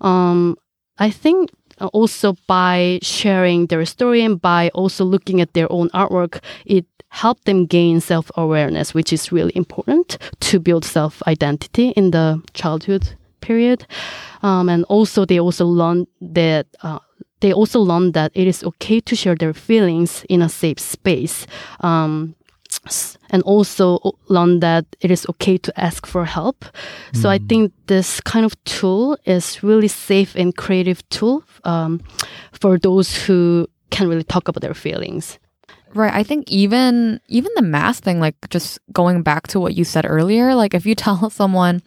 [0.00, 0.56] Um,
[0.98, 1.50] I think
[1.92, 7.44] also by sharing their story and by also looking at their own artwork, it helped
[7.44, 13.14] them gain self awareness, which is really important to build self identity in the childhood
[13.40, 13.86] period.
[14.42, 16.98] Um, and also they also learn that uh,
[17.40, 21.46] they also learn that it is okay to share their feelings in a safe space.
[21.80, 22.34] Um,
[23.30, 26.64] and also learn that it is okay to ask for help.
[27.12, 32.00] So I think this kind of tool is really safe and creative tool um,
[32.52, 35.38] for those who can really talk about their feelings.
[35.94, 36.12] Right.
[36.12, 40.04] I think even even the mask thing, like just going back to what you said
[40.04, 41.80] earlier, like if you tell someone,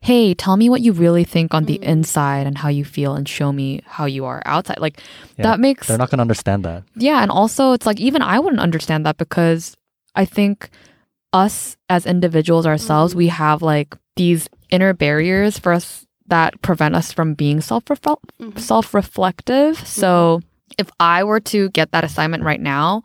[0.00, 3.26] "Hey, tell me what you really think on the inside and how you feel, and
[3.26, 5.00] show me how you are outside," like
[5.38, 6.82] Yeah, that makes They're not going to understand that.
[6.96, 9.74] yeah, and also it's like even I wouldn't understand that because
[10.16, 10.70] I think
[11.32, 13.36] us as individuals ourselves, we mm-hmm.
[13.36, 18.58] have like these inner barriers for us that prevent us from being self mm-hmm.
[18.58, 19.76] self reflective.
[19.76, 19.86] Mm-hmm.
[19.86, 20.40] So
[20.78, 23.02] if I were to get that assignment right now,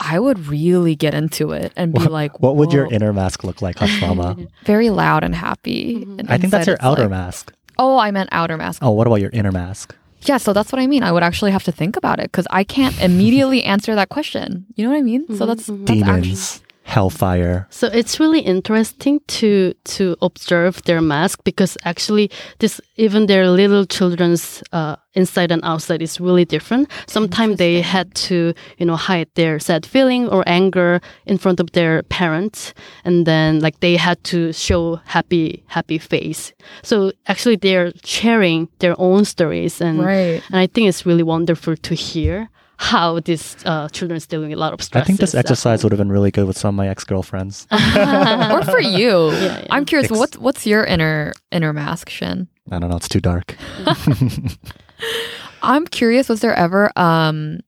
[0.00, 3.44] I would really get into it and be What- like, What would your inner mask
[3.44, 4.36] look like, Hush Mama?
[4.64, 6.04] very loud and happy?
[6.04, 6.20] Mhm.
[6.20, 7.52] And I think that's your outer like- mask.
[7.78, 8.82] Oh, I meant outer mask.
[8.82, 9.96] Oh, what about your inner mask?
[10.24, 11.02] Yeah, so that's what I mean.
[11.02, 14.66] I would actually have to think about it because I can't immediately answer that question.
[14.76, 15.26] You know what I mean?
[15.36, 15.86] So that's, mhm.
[15.86, 17.66] that's actually Demons, hellfire.
[17.70, 23.86] So it's really interesting to to observe their mask because actually this even their little
[23.86, 26.90] children's uh, inside and outside is really different.
[27.06, 31.70] Sometimes they had to you know hide their sad feeling or anger in front of
[31.72, 36.52] their parents, and then like they had to show happy happy face.
[36.82, 40.42] So actually they're sharing their own stories, and right.
[40.48, 42.48] and I think it's really wonderful to hear
[42.82, 45.02] how these uh, children is dealing with a lot of stress.
[45.02, 47.66] I think this exercise would have been really good with some of my ex girlfriends.
[47.72, 49.30] or for you.
[49.30, 49.66] Yeah, yeah.
[49.70, 52.48] I'm curious, Ex- what's what's your inner inner mask, Shin?
[52.70, 53.56] I don't know, it's too dark.
[55.62, 57.60] I'm curious, was there ever um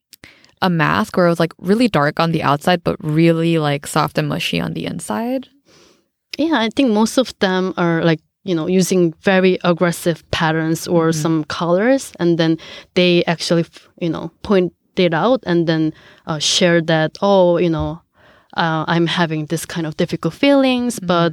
[0.62, 4.18] a mask where it was like really dark on the outside but really like soft
[4.18, 5.48] and mushy on the inside?
[6.38, 11.10] Yeah, I think most of them are like, you know, using very aggressive patterns or
[11.10, 11.14] Mhm.
[11.22, 12.58] some colors, and then
[12.94, 13.64] they actually,
[14.00, 15.92] you know, point it out and then
[16.26, 18.00] uh, share that, oh, you know,
[18.56, 21.32] uh, I'm having this kind of difficult feelings, but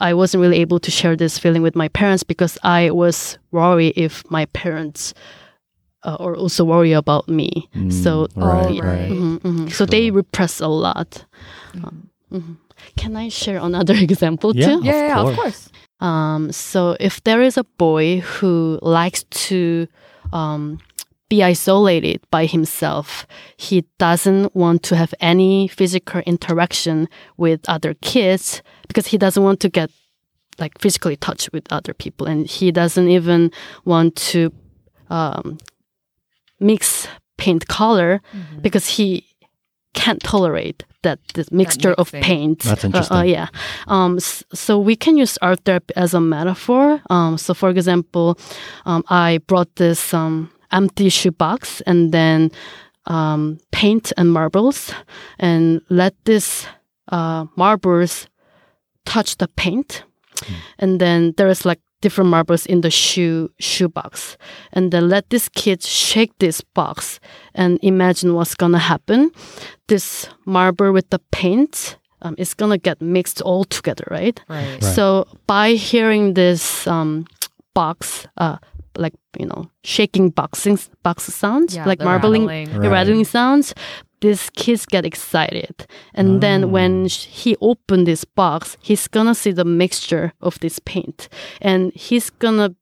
[0.00, 3.94] I wasn't really able to share this feeling with my parents because I was worried
[3.96, 5.12] if my parents
[6.02, 7.68] uh, are also worried about me.
[7.90, 8.82] so, Mm, right, Oh, right.
[8.82, 9.10] right.
[9.10, 9.70] mhm, mhm.
[9.72, 11.24] so they repress a lot.
[12.32, 12.56] Mhm.
[12.96, 14.66] Can I share another example Yeah.
[14.68, 14.78] too?
[14.78, 15.36] Of yeah, yeah, of course.
[15.36, 15.68] course.
[16.00, 19.86] Um, so if there is a boy who likes to
[20.32, 20.78] um,
[21.30, 28.62] be isolated by himself, he doesn't want to have any physical interaction with other kids
[28.88, 29.90] because he doesn't want to get
[30.58, 33.50] like physically touch with other people, and he doesn't even
[33.84, 34.50] want to
[35.08, 35.56] um,
[36.58, 38.60] mix paint color Mm-hmm.
[38.60, 39.24] because he
[39.94, 42.60] can't tolerate that this mixture of paint.
[42.60, 43.16] That's Uh, interesting.
[43.16, 43.48] Uh, yeah.
[43.88, 47.00] Um, so we can use art therapy as a metaphor.
[47.10, 48.38] Um, so for example,
[48.86, 52.50] um, I brought this um, empty shoebox and then
[53.06, 54.92] um, paint and marbles
[55.38, 56.66] and let this
[57.08, 58.28] uh, marbles
[59.04, 60.04] touch the paint.
[60.78, 64.36] And then there's like different marbles in the shoe shoebox.
[64.72, 67.20] And then let this kid shake this box
[67.54, 69.30] and imagine what's gonna happen.
[69.88, 74.40] This marble with the paint um, is gonna get mixed all together, right?
[74.48, 74.72] Right.
[74.72, 74.84] Right.
[74.84, 77.26] So by hearing this um,
[77.74, 78.56] box, uh,
[78.96, 82.80] like you know, shaking boxing box sounds, Yeah, like marbling, rattling.
[82.80, 82.90] Right.
[82.90, 83.74] rattling sounds,
[84.20, 85.86] these kids get excited.
[86.14, 86.38] And Oh.
[86.40, 91.28] then when sh- he opened this box, he's gonna see the mixture of this paint,
[91.60, 92.74] and he's gonna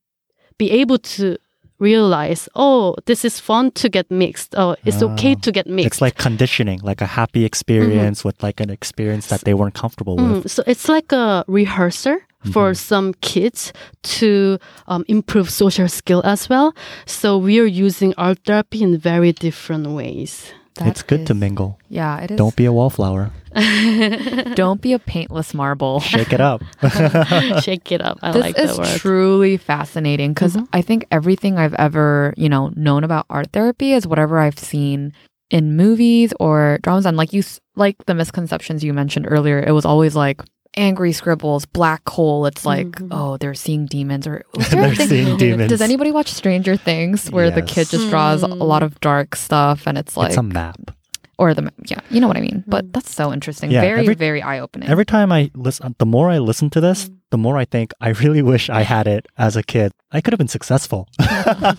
[0.57, 1.37] be able to
[1.79, 4.53] realize, oh, this is fun to get mixed.
[4.57, 5.39] Oh, it's okay Ah.
[5.43, 5.87] to get mixed.
[5.87, 10.17] It's like conditioning, like a happy experience with like an experience that they weren't comfortable
[10.17, 10.43] with.
[10.43, 12.17] Mm, so it's like a rehearsal
[12.51, 13.73] for some kids
[14.19, 16.73] to um, improve social skill as well.
[17.05, 20.53] So we are using art therapy in very different ways.
[20.75, 21.77] That it's good to mingle.
[21.89, 22.37] Yeah, it is.
[22.37, 23.31] Don't be a wallflower.
[24.55, 25.99] don't be a paintless marble.
[26.13, 26.61] Shake it up.
[27.61, 28.19] Shake it up.
[28.21, 28.99] I this like is that word.
[28.99, 30.67] truly fascinating because Mhm.
[30.71, 35.13] I think everything I've ever, you know, known about art therapy is whatever I've seen
[35.49, 37.05] in movies or dramas.
[37.05, 37.43] And like you,
[37.75, 40.41] like the misconceptions you mentioned earlier, it was always like
[40.77, 42.45] angry scribbles, black hole.
[42.45, 43.07] It's like, Mhm.
[43.11, 44.27] oh, they're seeing demons.
[44.27, 45.69] Or was there a They're seeing demons.
[45.69, 49.87] Does anybody watch Stranger Things where the kid just draws a lot of dark stuff
[49.87, 50.91] and it's like, it's a map.
[51.37, 52.63] or the, yeah, you know what I mean?
[52.67, 52.93] But Mm.
[52.93, 53.71] that's so interesting.
[53.71, 54.89] Yeah, very, every- very eye opening.
[54.89, 58.09] Every time I listen, the more I listen to this, the more I think I
[58.09, 59.91] really wish I had it as a kid.
[60.11, 61.07] I could have been successful.
[61.19, 61.75] I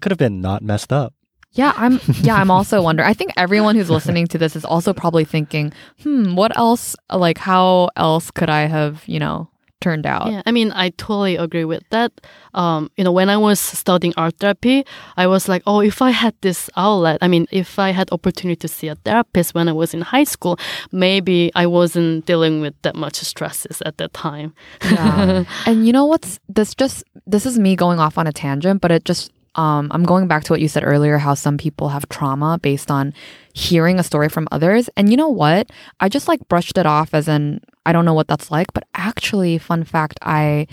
[0.00, 1.14] could have been not messed up.
[1.52, 3.08] Yeah, I'm yeah, I'm also wondering.
[3.08, 7.38] I think everyone who's listening to this is also probably thinking, "Hmm, what else like
[7.38, 9.48] how else could I have, you know,
[9.80, 10.30] turned out.
[10.30, 12.12] Yeah, I mean, I totally agree with that.
[12.54, 14.84] Um, you know, when I was studying art therapy,
[15.16, 18.56] I was like, oh, if I had this outlet, I mean, if I had opportunity
[18.56, 20.58] to see a therapist when I was in high school,
[20.92, 24.54] maybe I wasn't dealing with that much stresses at that time.
[24.84, 25.44] Yeah.
[25.66, 28.90] and you know what's this just this is me going off on a tangent, but
[28.90, 32.08] it just um I'm going back to what you said earlier how some people have
[32.08, 33.12] trauma based on
[33.52, 34.88] hearing a story from others.
[34.96, 35.70] And you know what?
[35.98, 38.84] I just like brushed it off as in I don't know what that's like, but
[38.94, 40.66] actually fun fact, I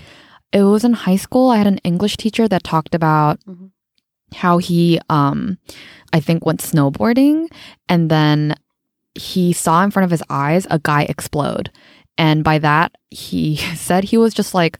[0.52, 1.50] it was in high school.
[1.50, 3.70] I had an English teacher that talked about Mhm.
[4.34, 5.58] how he um
[6.12, 7.48] I think went snowboarding
[7.88, 8.54] and then
[9.14, 11.70] he saw in front of his eyes a guy explode.
[12.16, 14.78] And by that, he said he was just like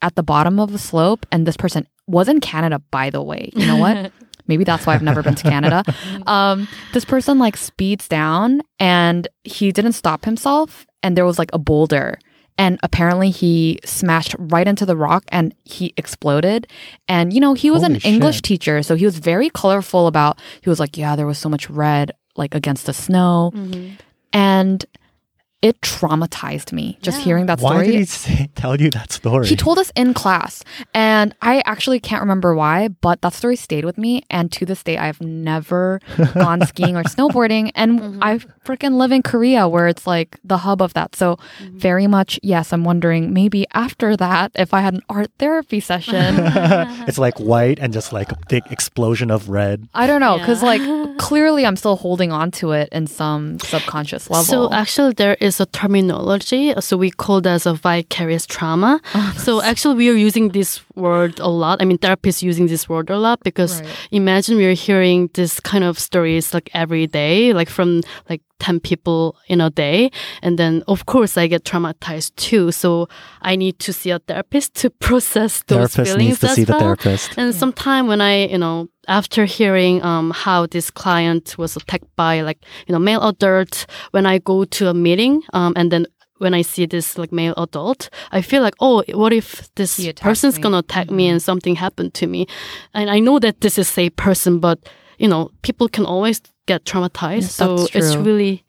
[0.00, 1.24] at the bottom of a slope.
[1.30, 3.50] And this person was in Canada, by the way.
[3.56, 4.12] You know what?
[4.46, 5.82] Maybe that's why I've never been to Canada.
[6.26, 10.86] Um, this person like speeds down and he didn't stop himself.
[11.02, 12.18] And there was like a boulder.
[12.58, 16.66] And apparently he smashed right into the rock and he exploded.
[17.08, 18.82] And, you know, he was Holy an English teacher.
[18.82, 22.12] So he was very colorful about, he was like, yeah, there was so much red
[22.36, 23.52] like against the snow.
[23.54, 23.98] Mhm.
[24.32, 24.84] And
[25.62, 27.24] it traumatized me just Yeah.
[27.24, 27.86] hearing that Why story.
[27.86, 29.46] did he say, tell you that story?
[29.46, 33.84] He told us in class, and I actually can't remember why, but that story stayed
[33.84, 34.22] with me.
[34.28, 36.00] And to this day, I've never
[36.34, 37.70] gone skiing or snowboarding.
[37.74, 38.18] And Mhm.
[38.22, 41.14] I freaking live in Korea, where it's like the hub of that.
[41.16, 41.78] So, Mhm.
[41.78, 46.34] very much, yes, I'm wondering maybe after that, if I had an art therapy session,
[47.08, 49.86] it's like white and just like a big explosion of red.
[49.94, 50.68] I don't know, because Yeah.
[50.74, 54.44] like clearly I'm still holding on to it in some subconscious level.
[54.44, 56.74] So actually, there is a terminology.
[56.80, 59.00] So we call that as a vicarious trauma.
[59.14, 61.80] Oh, So actually, we are using this word a lot.
[61.82, 63.88] I mean, therapists using this word a lot because Right.
[64.10, 68.78] imagine we are hearing this kind of stories like every day, like from like 10
[68.80, 70.10] people in a day.
[70.42, 72.70] And then, of course, I get traumatized too.
[72.72, 73.08] So
[73.42, 76.64] I need to see a therapist to process those Therapist feelings needs to as see
[76.64, 76.80] the well.
[76.80, 77.36] therapist.
[77.36, 82.42] And sometime when I, you know, after hearing um, how this client was attacked by
[82.42, 86.06] like, you know, male adult, when I go to a meeting um, and then
[86.42, 90.56] when I see this like male adult, I feel like, oh, what if this person's
[90.56, 90.62] me.
[90.62, 92.46] gonna attack me and something happened to me?
[92.92, 94.78] And I know that this is a person, but
[95.18, 97.42] you know, people can always get traumatized.
[97.42, 98.64] Yes, so it's really,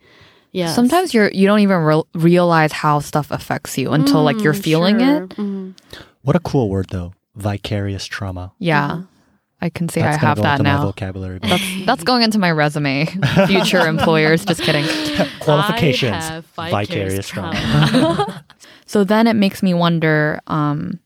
[0.52, 0.72] yeah.
[0.74, 5.02] Sometimes you're you don't even re- realize how stuff affects you until like you're feeling
[5.02, 5.30] it.
[5.38, 5.74] Mm,
[6.22, 7.14] What a cool word, though.
[7.36, 8.52] Vicarious trauma.
[8.60, 9.04] Yeah,
[9.64, 10.86] I can see That's I have go that into my now.
[10.88, 11.40] vocabulary.
[11.40, 11.50] book.
[11.50, 13.06] That's that's going into my resume.
[13.48, 14.84] Future employers, just kidding.
[15.40, 16.12] Qualifications.
[16.12, 17.88] I have vicarious vicarious trauma.
[17.90, 18.46] trauma.
[18.86, 20.42] So then it makes me wonder.
[20.48, 21.00] Um,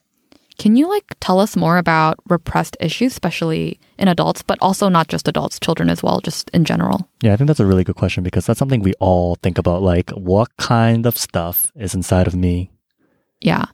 [0.58, 5.08] can you like tell us more about repressed issues, especially in adults, but also not
[5.08, 7.08] just adults, children as well, just in general?
[7.22, 9.84] Yeah, I think that's a really good question because that's something we all think about.
[9.84, 12.72] Like, what kind of stuff is inside of me?
[13.40, 13.66] Yeah.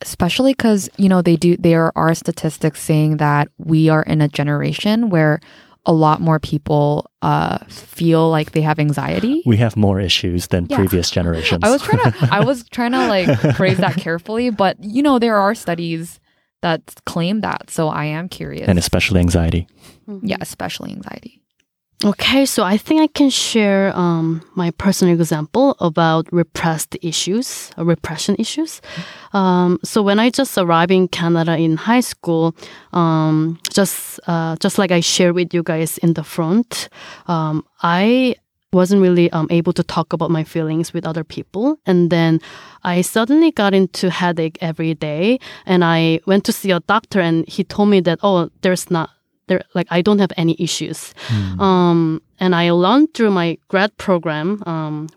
[0.00, 4.28] Especially because, you know, they do, there are statistics saying that we are in a
[4.28, 5.40] generation where
[5.86, 9.42] a lot more people uh, feel like they have anxiety.
[9.46, 10.76] We have more issues than Yeah.
[10.76, 11.64] previous generations.
[11.64, 15.18] I was trying to, I was trying to like phrase that carefully, but you know,
[15.18, 16.20] there are studies
[16.62, 17.70] that claim that.
[17.70, 18.68] So I am curious.
[18.68, 19.66] and especially anxiety.
[20.22, 21.40] yeah, especially anxiety.
[22.04, 27.84] Okay, so I think I can share um, my personal example about repressed issues, uh,
[27.84, 28.80] repression issues.
[29.32, 32.54] Um, so when I just arrived in Canada in high school,
[32.92, 36.88] um, just uh, just like I shared with you guys in the front,
[37.26, 38.36] um, I
[38.72, 42.40] wasn't really um, able to talk about my feelings with other people, and then
[42.84, 47.44] I suddenly got into headache every day, and I went to see a doctor, and
[47.48, 49.10] he told me that oh, there's not
[49.48, 51.12] there like I don't have any issues.
[51.28, 51.60] Hmm.
[51.60, 55.08] Um, and I learned through my grad program, um,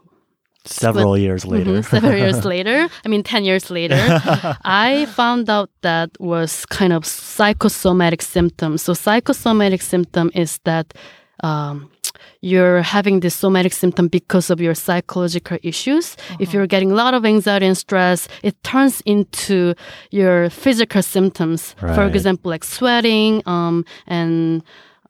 [0.64, 1.72] Several years later.
[1.72, 3.98] mhm, several years later, I mean, 10 years later,
[4.64, 8.84] I found out that was kind of psychosomatic symptoms.
[8.84, 10.94] So psychosomatic symptom is that
[11.44, 11.90] um,
[12.42, 16.16] you're having this somatic symptom because of your psychological issues.
[16.40, 19.74] If you're getting a lot of anxiety and stress, it turns into
[20.12, 21.76] your physical symptoms.
[21.80, 24.64] For example, like sweating um, and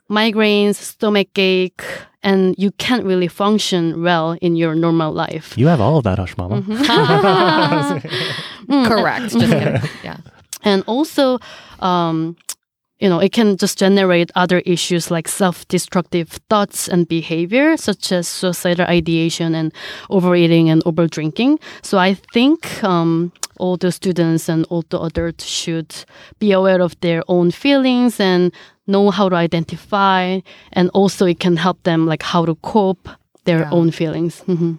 [0.10, 1.84] migraines, stomach ache,
[2.24, 5.58] and you can't really function well in your normal life.
[5.58, 6.62] you have all of that, Hush Mama.
[8.68, 9.32] Mm, Correct.
[9.34, 9.82] Just kidding.
[10.04, 10.18] Yeah.
[10.64, 11.40] and also
[11.80, 12.36] um,
[13.02, 18.28] you know it can just generate other issues like self-destructive thoughts and behavior such as
[18.28, 19.74] suicidal ideation and
[20.10, 25.94] overeating and overdrinking so i think um, all the students and all the adults should
[26.40, 28.52] be aware of their own feelings and
[28.88, 30.40] know how to identify
[30.74, 33.10] and also it can help them like how to cope
[33.46, 33.72] their Yeah.
[33.72, 34.74] own feelings hmm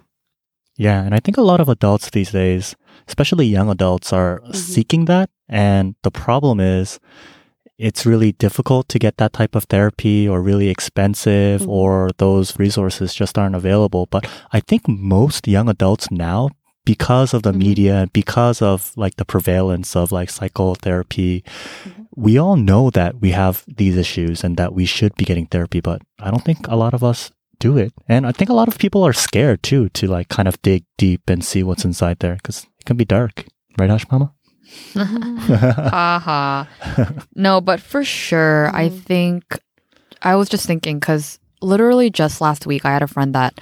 [0.79, 2.75] Yeah, and I think a lot of adults these days,
[3.07, 4.53] especially young adults, are Mm-hmm.
[4.75, 5.29] seeking that.
[5.49, 6.99] And the problem is,
[7.79, 11.69] it's really difficult to get that type of therapy or really expensive Mhm.
[11.69, 14.07] or those resources just aren't available.
[14.11, 16.51] But I think most young adults now,
[16.85, 17.59] because of the Mhm.
[17.59, 21.43] media and because of like the prevalence of like psychotherapy,
[21.87, 22.07] Mhm.
[22.17, 25.81] we all know that we have these issues and that we should be getting therapy,
[25.81, 27.93] but I don't think a lot of us do it.
[28.09, 30.85] And I think a lot of people are scared too to like kind of dig
[30.99, 33.45] deep and see what's inside there because it can be dark.
[33.79, 34.33] Right, Ash Mama?
[34.95, 36.65] Haha.
[37.35, 39.01] no, but for sure, I Mhm.
[39.03, 39.59] think
[40.23, 43.61] I was just thinking because literally just last week, I had a friend that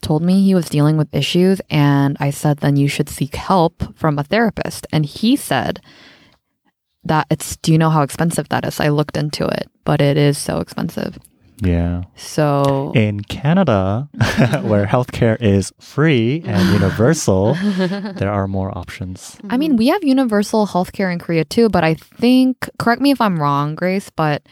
[0.00, 3.94] told me he was dealing with issues, and I said, then you should seek help
[3.96, 4.86] from a therapist.
[4.92, 5.80] And he said
[7.04, 8.80] that it's, do you know how expensive that is?
[8.80, 11.18] I looked into it, but it is so expensive.
[11.62, 12.02] Yeah.
[12.16, 14.08] So, In Canada,
[14.62, 17.54] where healthcare is free and universal,
[18.16, 19.38] there are more options.
[19.48, 23.20] I mean, we have universal healthcare in Korea too, but I think, correct me if
[23.20, 24.42] I'm wrong, Grace, but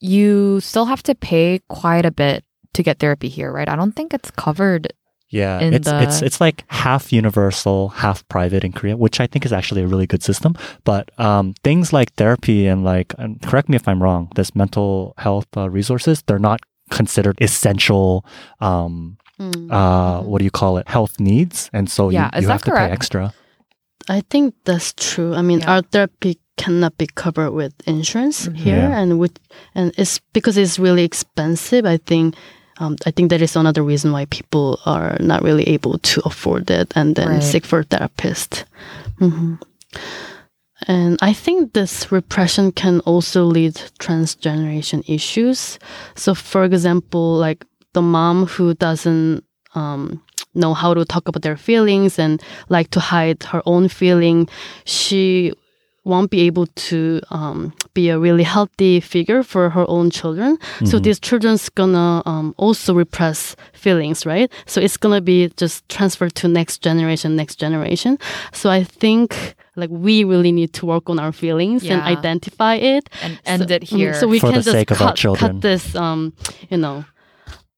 [0.00, 2.44] you still have to pay quite a bit
[2.74, 3.68] to get therapy here, right?
[3.68, 4.92] I don't think it's covered.
[5.28, 9.26] Yeah, in it's it's the- it's like half universal, half private in Korea, which I
[9.26, 10.54] think is actually a really good system.
[10.84, 15.14] But um, things like therapy and like, and correct me if I'm wrong, this mental
[15.18, 16.60] health uh, resources, they're not
[16.90, 18.24] considered essential.
[18.60, 19.68] Um, Mm.
[19.70, 20.88] uh, what do you call it?
[20.88, 23.34] Health needs, and so Yeah, you, you have to pay extra.
[24.08, 25.34] I think that's true.
[25.34, 25.72] I mean, Yeah.
[25.74, 28.56] art therapy cannot be covered with insurance Mhm.
[28.56, 28.98] here, Yeah.
[28.98, 29.36] and with
[29.74, 31.84] and it's because it's really expensive.
[31.84, 32.34] I think.
[32.78, 36.70] Um, I think that is another reason why people are not really able to afford
[36.70, 37.42] it and then Right.
[37.42, 38.64] seek for a therapist.
[39.18, 39.54] hmm
[40.86, 45.78] And I think this repression can also lead to transgeneration issues.
[46.14, 47.64] So, for example, like
[47.94, 49.42] the mom who doesn't
[49.74, 50.22] um,
[50.54, 54.48] know how to talk about their feelings and like to hide her own feeling,
[54.84, 55.52] she
[56.06, 60.56] won't be able to um, be a really healthy figure for her own children.
[60.84, 61.02] So Mhm.
[61.02, 64.48] these children's gonna um, also repress feelings, right?
[64.66, 68.18] So it's gonna be just transferred to next generation, next generation.
[68.52, 73.04] So I think like we really need to work on our feelings and identify it.
[73.22, 74.14] And end so, it mm, here.
[74.14, 75.52] So we For can the just sake of our cut, children.
[75.52, 76.32] cut this, um,
[76.70, 77.04] you know,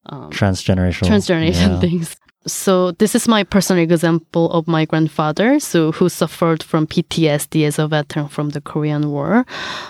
[0.06, 1.06] um, Transgenerational.
[1.08, 1.80] transgeneration Yeah.
[1.80, 2.16] things.
[2.46, 7.78] So this is my personal example of my grandfather, so who suffered from PTSD as
[7.78, 9.44] a veteran from the Korean War.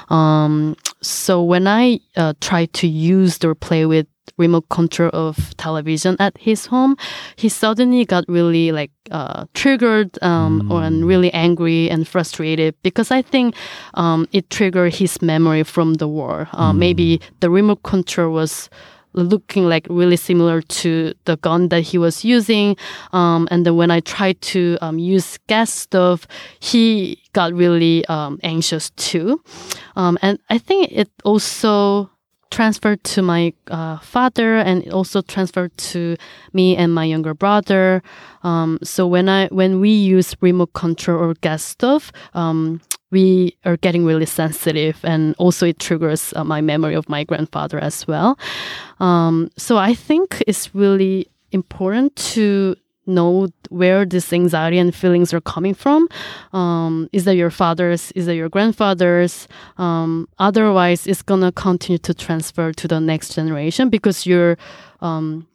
[0.09, 6.17] Um, so when I uh, tried to use or play with remote control of television
[6.19, 6.97] at his home,
[7.37, 13.11] he suddenly got really like uh, triggered um, or and really angry and frustrated because
[13.11, 13.55] I think
[13.95, 16.49] um, it triggered his memory from the war.
[16.53, 18.69] Uh, Maybe the remote control was
[19.13, 22.77] looking like really similar to the gun that he was using.
[23.13, 26.27] Um, and then when I tried to um, use gas stove,
[26.61, 29.43] he got really um, anxious too.
[29.97, 32.11] Um, and I think it also
[32.51, 36.17] transferred to my uh, father and also transferred to
[36.53, 38.03] me and my younger brother.
[38.43, 42.81] Um, so when I when we use remote control or gas stove, um,
[43.11, 47.79] we are getting really sensitive, and also it triggers uh, my memory of my grandfather
[47.79, 48.39] as well.
[49.01, 55.41] Um, so I think it's really important to know where this anxiety and feelings are
[55.41, 56.09] coming from.
[56.53, 58.13] Um, is that your father's?
[58.13, 59.49] Is that your grandfather's?
[59.79, 64.59] Um, otherwise, it's gonna continue to transfer to the next generation because you're
[65.01, 65.47] um,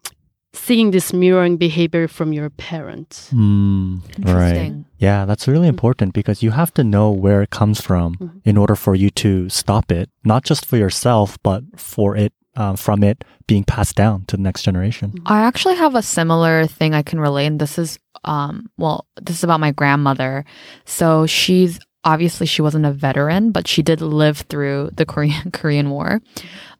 [0.53, 3.29] seeing this mirroring behavior from your parents.
[3.33, 4.73] Mm, right.
[4.99, 8.41] Yeah, that's really important because you have to know where it comes from Mhm.
[8.45, 12.75] in order for you to stop it, not just for yourself, but for it um,
[12.75, 15.11] from it being passed down to the next generation.
[15.25, 17.47] I actually have a similar thing I can relate.
[17.47, 20.45] And this is, um, well, this is about my grandmother.
[20.85, 25.89] So she's obviously she wasn't a veteran, but she did live through the Korean Korean
[25.89, 26.21] War.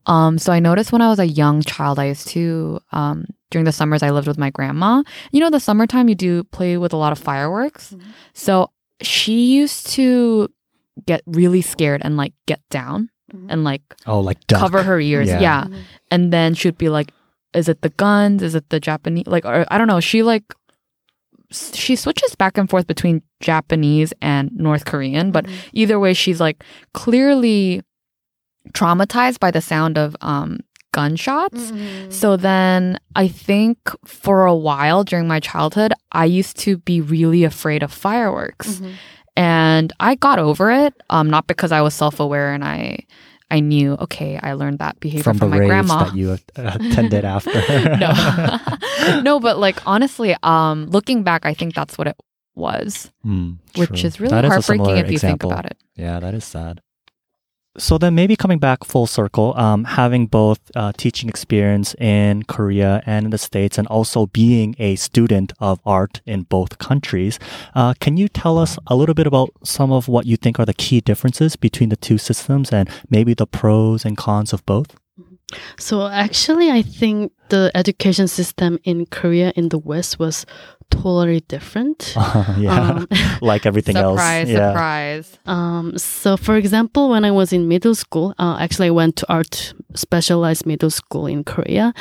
[0.06, 3.64] Um, so I noticed when I was a young child, I used to um, during
[3.66, 5.04] the summers I lived with my grandma.
[5.32, 7.94] You know, the summertime you do play with a lot of fireworks.
[7.94, 8.02] Mhm.
[8.34, 10.50] So she used to
[11.06, 13.46] get really scared and like get down Mhm.
[13.50, 14.60] and like Oh, like duck.
[14.60, 15.28] cover her ears.
[15.30, 15.40] Yeah.
[15.40, 15.80] yeah Mhm.
[16.12, 17.14] and then she'd be like
[17.54, 20.44] is it the guns is it the japanese like or i don't know she like
[21.52, 25.54] she switches back and forth between japanese and north korean but Mhm.
[25.74, 27.82] either way she's like clearly
[28.74, 30.60] traumatized by the sound of um
[30.98, 32.14] gunshots Mhm.
[32.14, 37.44] so then i think for a while during my childhood i used to be really
[37.44, 38.94] afraid of fireworks Mhm.
[39.36, 40.94] and I got over it.
[41.10, 43.02] Um, not because I was self aware and I,
[43.50, 46.04] I knew, okay, I learned that behavior from from, the my grandma.
[46.06, 47.58] that you attended after.
[47.98, 48.14] no.
[49.26, 52.18] no, but like honestly, um, looking back, I think that's what it
[52.54, 55.50] was, Hmm, which is really That is a heartbreaking similar if you example.
[55.50, 55.78] think about it.
[55.98, 56.83] Yeah, that is sad.
[57.76, 63.02] So then, maybe coming back full circle, um, having both uh, teaching experience in Korea
[63.08, 67.40] and in the States, and also being a student of art in both countries,
[67.74, 70.68] uh, can you tell us a little bit about some of what you think are
[70.68, 74.96] the key differences between the two systems, and maybe the pros and cons of both?
[75.78, 80.46] So actually, I think the education system in Korea in the West was
[80.90, 82.14] totally different.
[82.58, 82.74] yeah,
[83.04, 83.08] Um,
[83.42, 84.50] like everything surprise, else.
[84.50, 84.70] Yeah.
[84.72, 85.38] surprise.
[85.46, 89.26] Um, so, for example, when I was in middle school, uh, actually, I went to
[89.32, 91.94] art specialized middle school in Korea.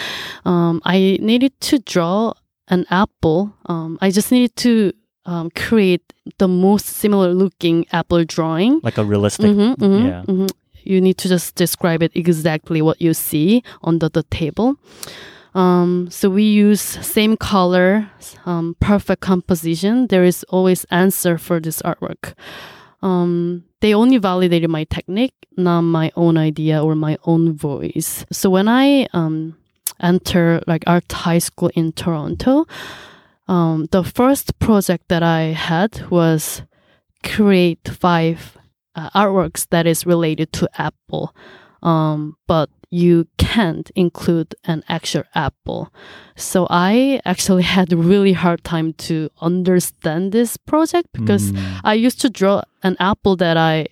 [0.44, 2.34] Um, I needed to draw
[2.68, 3.52] an apple.
[3.66, 4.92] Um, I just needed to
[5.24, 6.02] um, create
[6.38, 8.80] the most similar looking apple drawing.
[8.82, 9.50] Like a realistic.
[9.50, 10.22] Mhm, mhm, yeah.
[10.26, 10.50] mhm.
[10.84, 14.76] You need to just describe it exactly what you see under the table.
[15.54, 18.10] Um, so we use same color,
[18.46, 20.06] um, perfect composition.
[20.06, 22.34] There is always answer for this artwork.
[23.02, 28.24] Um, they only validated my technique, not my own idea or my own voice.
[28.30, 29.56] So when I um,
[30.00, 32.66] enter like art high school in Toronto,
[33.48, 36.62] um, the first project that I had was
[37.22, 38.56] create five
[38.94, 41.34] uh, artworks that is related to Apple,
[41.82, 45.90] um, but you can't include an actual apple.
[46.36, 51.80] So I actually had a really hard time to understand this project because Mm.
[51.84, 53.86] I used to draw an apple that I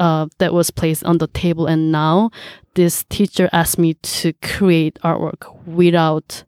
[0.00, 2.30] uh, that was placed on the table, and now
[2.74, 6.44] this teacher asked me to create artwork without,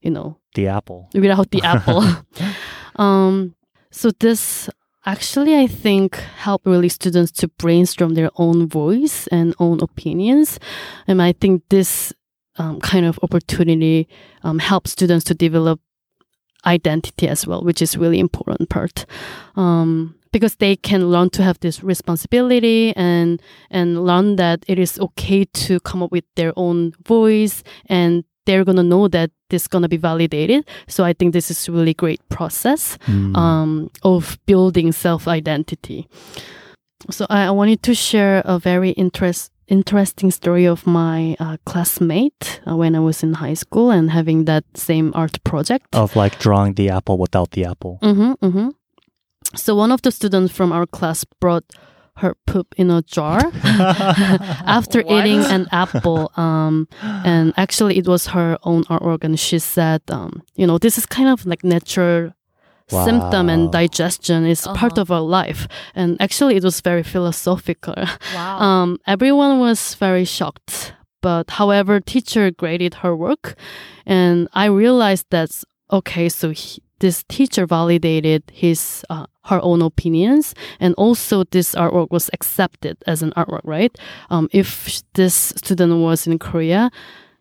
[0.00, 1.08] you know, the apple.
[1.14, 2.02] without the apple.
[2.96, 3.54] um,
[3.90, 4.68] so this
[5.08, 10.60] actually, I think, help really students to brainstorm their own voice and own opinions,
[11.06, 12.12] and I think this
[12.56, 14.06] um, kind of opportunity
[14.42, 15.80] um, helps students to develop
[16.66, 19.06] identity as well, which is really important part.
[19.56, 23.40] Um, because they can learn to have this responsibility and
[23.70, 28.64] and learn that it is okay to come up with their own voice and they're
[28.64, 30.64] gonna know that this is gonna be validated.
[30.88, 33.36] So I think this is really great process Mm.
[33.36, 36.08] um, of building self identity.
[37.10, 42.60] So I, I wanted to share a very interest interesting story of my uh, classmate
[42.66, 45.84] uh, when I was in high school and having that same art project.
[45.94, 47.98] of like drawing the apple without the apple.
[48.02, 48.68] Mm-hmm, mm-hmm.
[49.56, 51.64] So one of the students from our class brought
[52.18, 53.40] her poop in a jar
[54.66, 55.26] after What?
[55.26, 56.30] eating an apple.
[56.36, 60.98] Um, and actually, it was her own artwork, and she said, um, you know, this
[60.98, 62.32] is kind of like natural
[62.88, 65.02] symptom and digestion is part Uh-huh.
[65.02, 65.68] of our life.
[65.94, 67.94] And actually, it was very philosophical.
[68.34, 68.58] Wow.
[68.60, 70.94] Um, everyone was very shocked.
[71.20, 73.56] But however, teacher graded her work,
[74.06, 76.28] and I realized that's okay.
[76.28, 82.28] So he, this teacher validated his uh, her own opinions, and also this artwork was
[82.32, 83.96] accepted as an artwork, right?
[84.30, 86.90] Um, if this student was in Korea,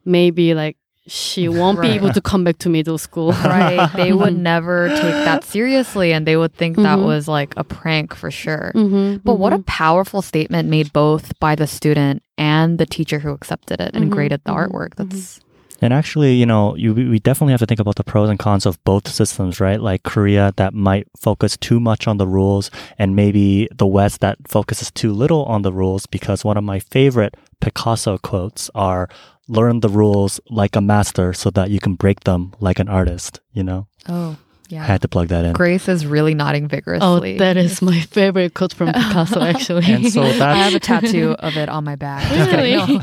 [0.06, 3.32] maybe like she won't be able to come back to middle school.
[3.44, 3.90] right.
[3.96, 7.06] They would never take that seriously and they would think that Mhm.
[7.06, 8.72] was like a prank for sure.
[8.76, 9.66] Mhm, But what a mhm.
[9.66, 14.12] powerful statement made both by the student and the teacher who accepted it and Mhm,
[14.16, 14.96] graded the mhm, artwork.
[14.96, 15.40] That's
[15.82, 18.66] And actually, you know, you, we definitely have to think about the pros and cons
[18.66, 19.80] of both systems, right?
[19.80, 24.38] Like Korea that might focus too much on the rules, and maybe the West that
[24.48, 26.06] focuses too little on the rules.
[26.06, 29.08] Because one of my favorite Picasso quotes are
[29.48, 33.40] learn the rules like a master so that you can break them like an artist,
[33.54, 33.88] you know?
[34.10, 34.38] oh
[34.72, 35.54] I had to plug that in.
[35.54, 37.36] Grace is really nodding vigorously.
[37.36, 39.86] Oh, that is my favorite quote from Picasso, actually.
[39.92, 42.30] And so I have a tattoo of it on my back.
[42.52, 42.76] Really?
[42.76, 43.02] No.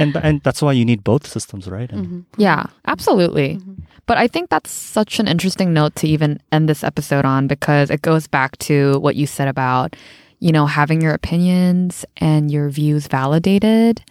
[0.00, 1.90] and and that's why you need both systems, right?
[1.92, 2.24] And Mhm.
[2.36, 3.60] Yeah, absolutely.
[4.06, 7.90] But I think that's such an interesting note to even end this episode on because
[7.90, 9.94] it goes back to what you said about,
[10.40, 14.02] you know, having your opinions and your views validated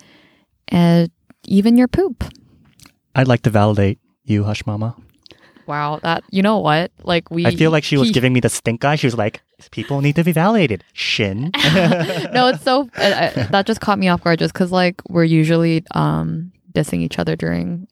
[0.70, 1.09] and
[1.43, 2.24] even your poop.
[3.16, 4.95] I'd like to validate you, Hush Mama.
[5.72, 6.92] Wow, that you know what?
[7.04, 8.98] Like we I feel like she was he- giving me the stink eye.
[8.98, 9.42] She was like,
[9.72, 11.52] "People need to be validated." Shin.
[12.36, 15.24] No, it's so uh, uh, that just caught me off guard just cuz like we're
[15.42, 17.88] usually um dissing each other during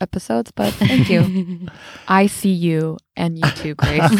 [0.00, 1.68] episodes, but thank you.
[2.08, 4.10] I see you and you too, Grace.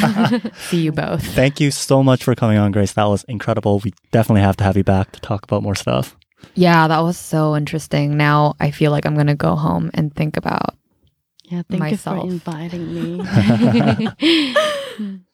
[0.70, 1.24] see you both.
[1.34, 2.92] Thank you so much for coming on, Grace.
[2.92, 3.80] That was incredible.
[3.84, 6.14] We definitely have to have you back to talk about more stuff.
[6.54, 8.16] Yeah, that was so interesting.
[8.16, 10.74] Now I feel like I'm going to go home and think about
[11.52, 12.24] Yeah, thank myself.
[12.24, 13.20] you for inviting me.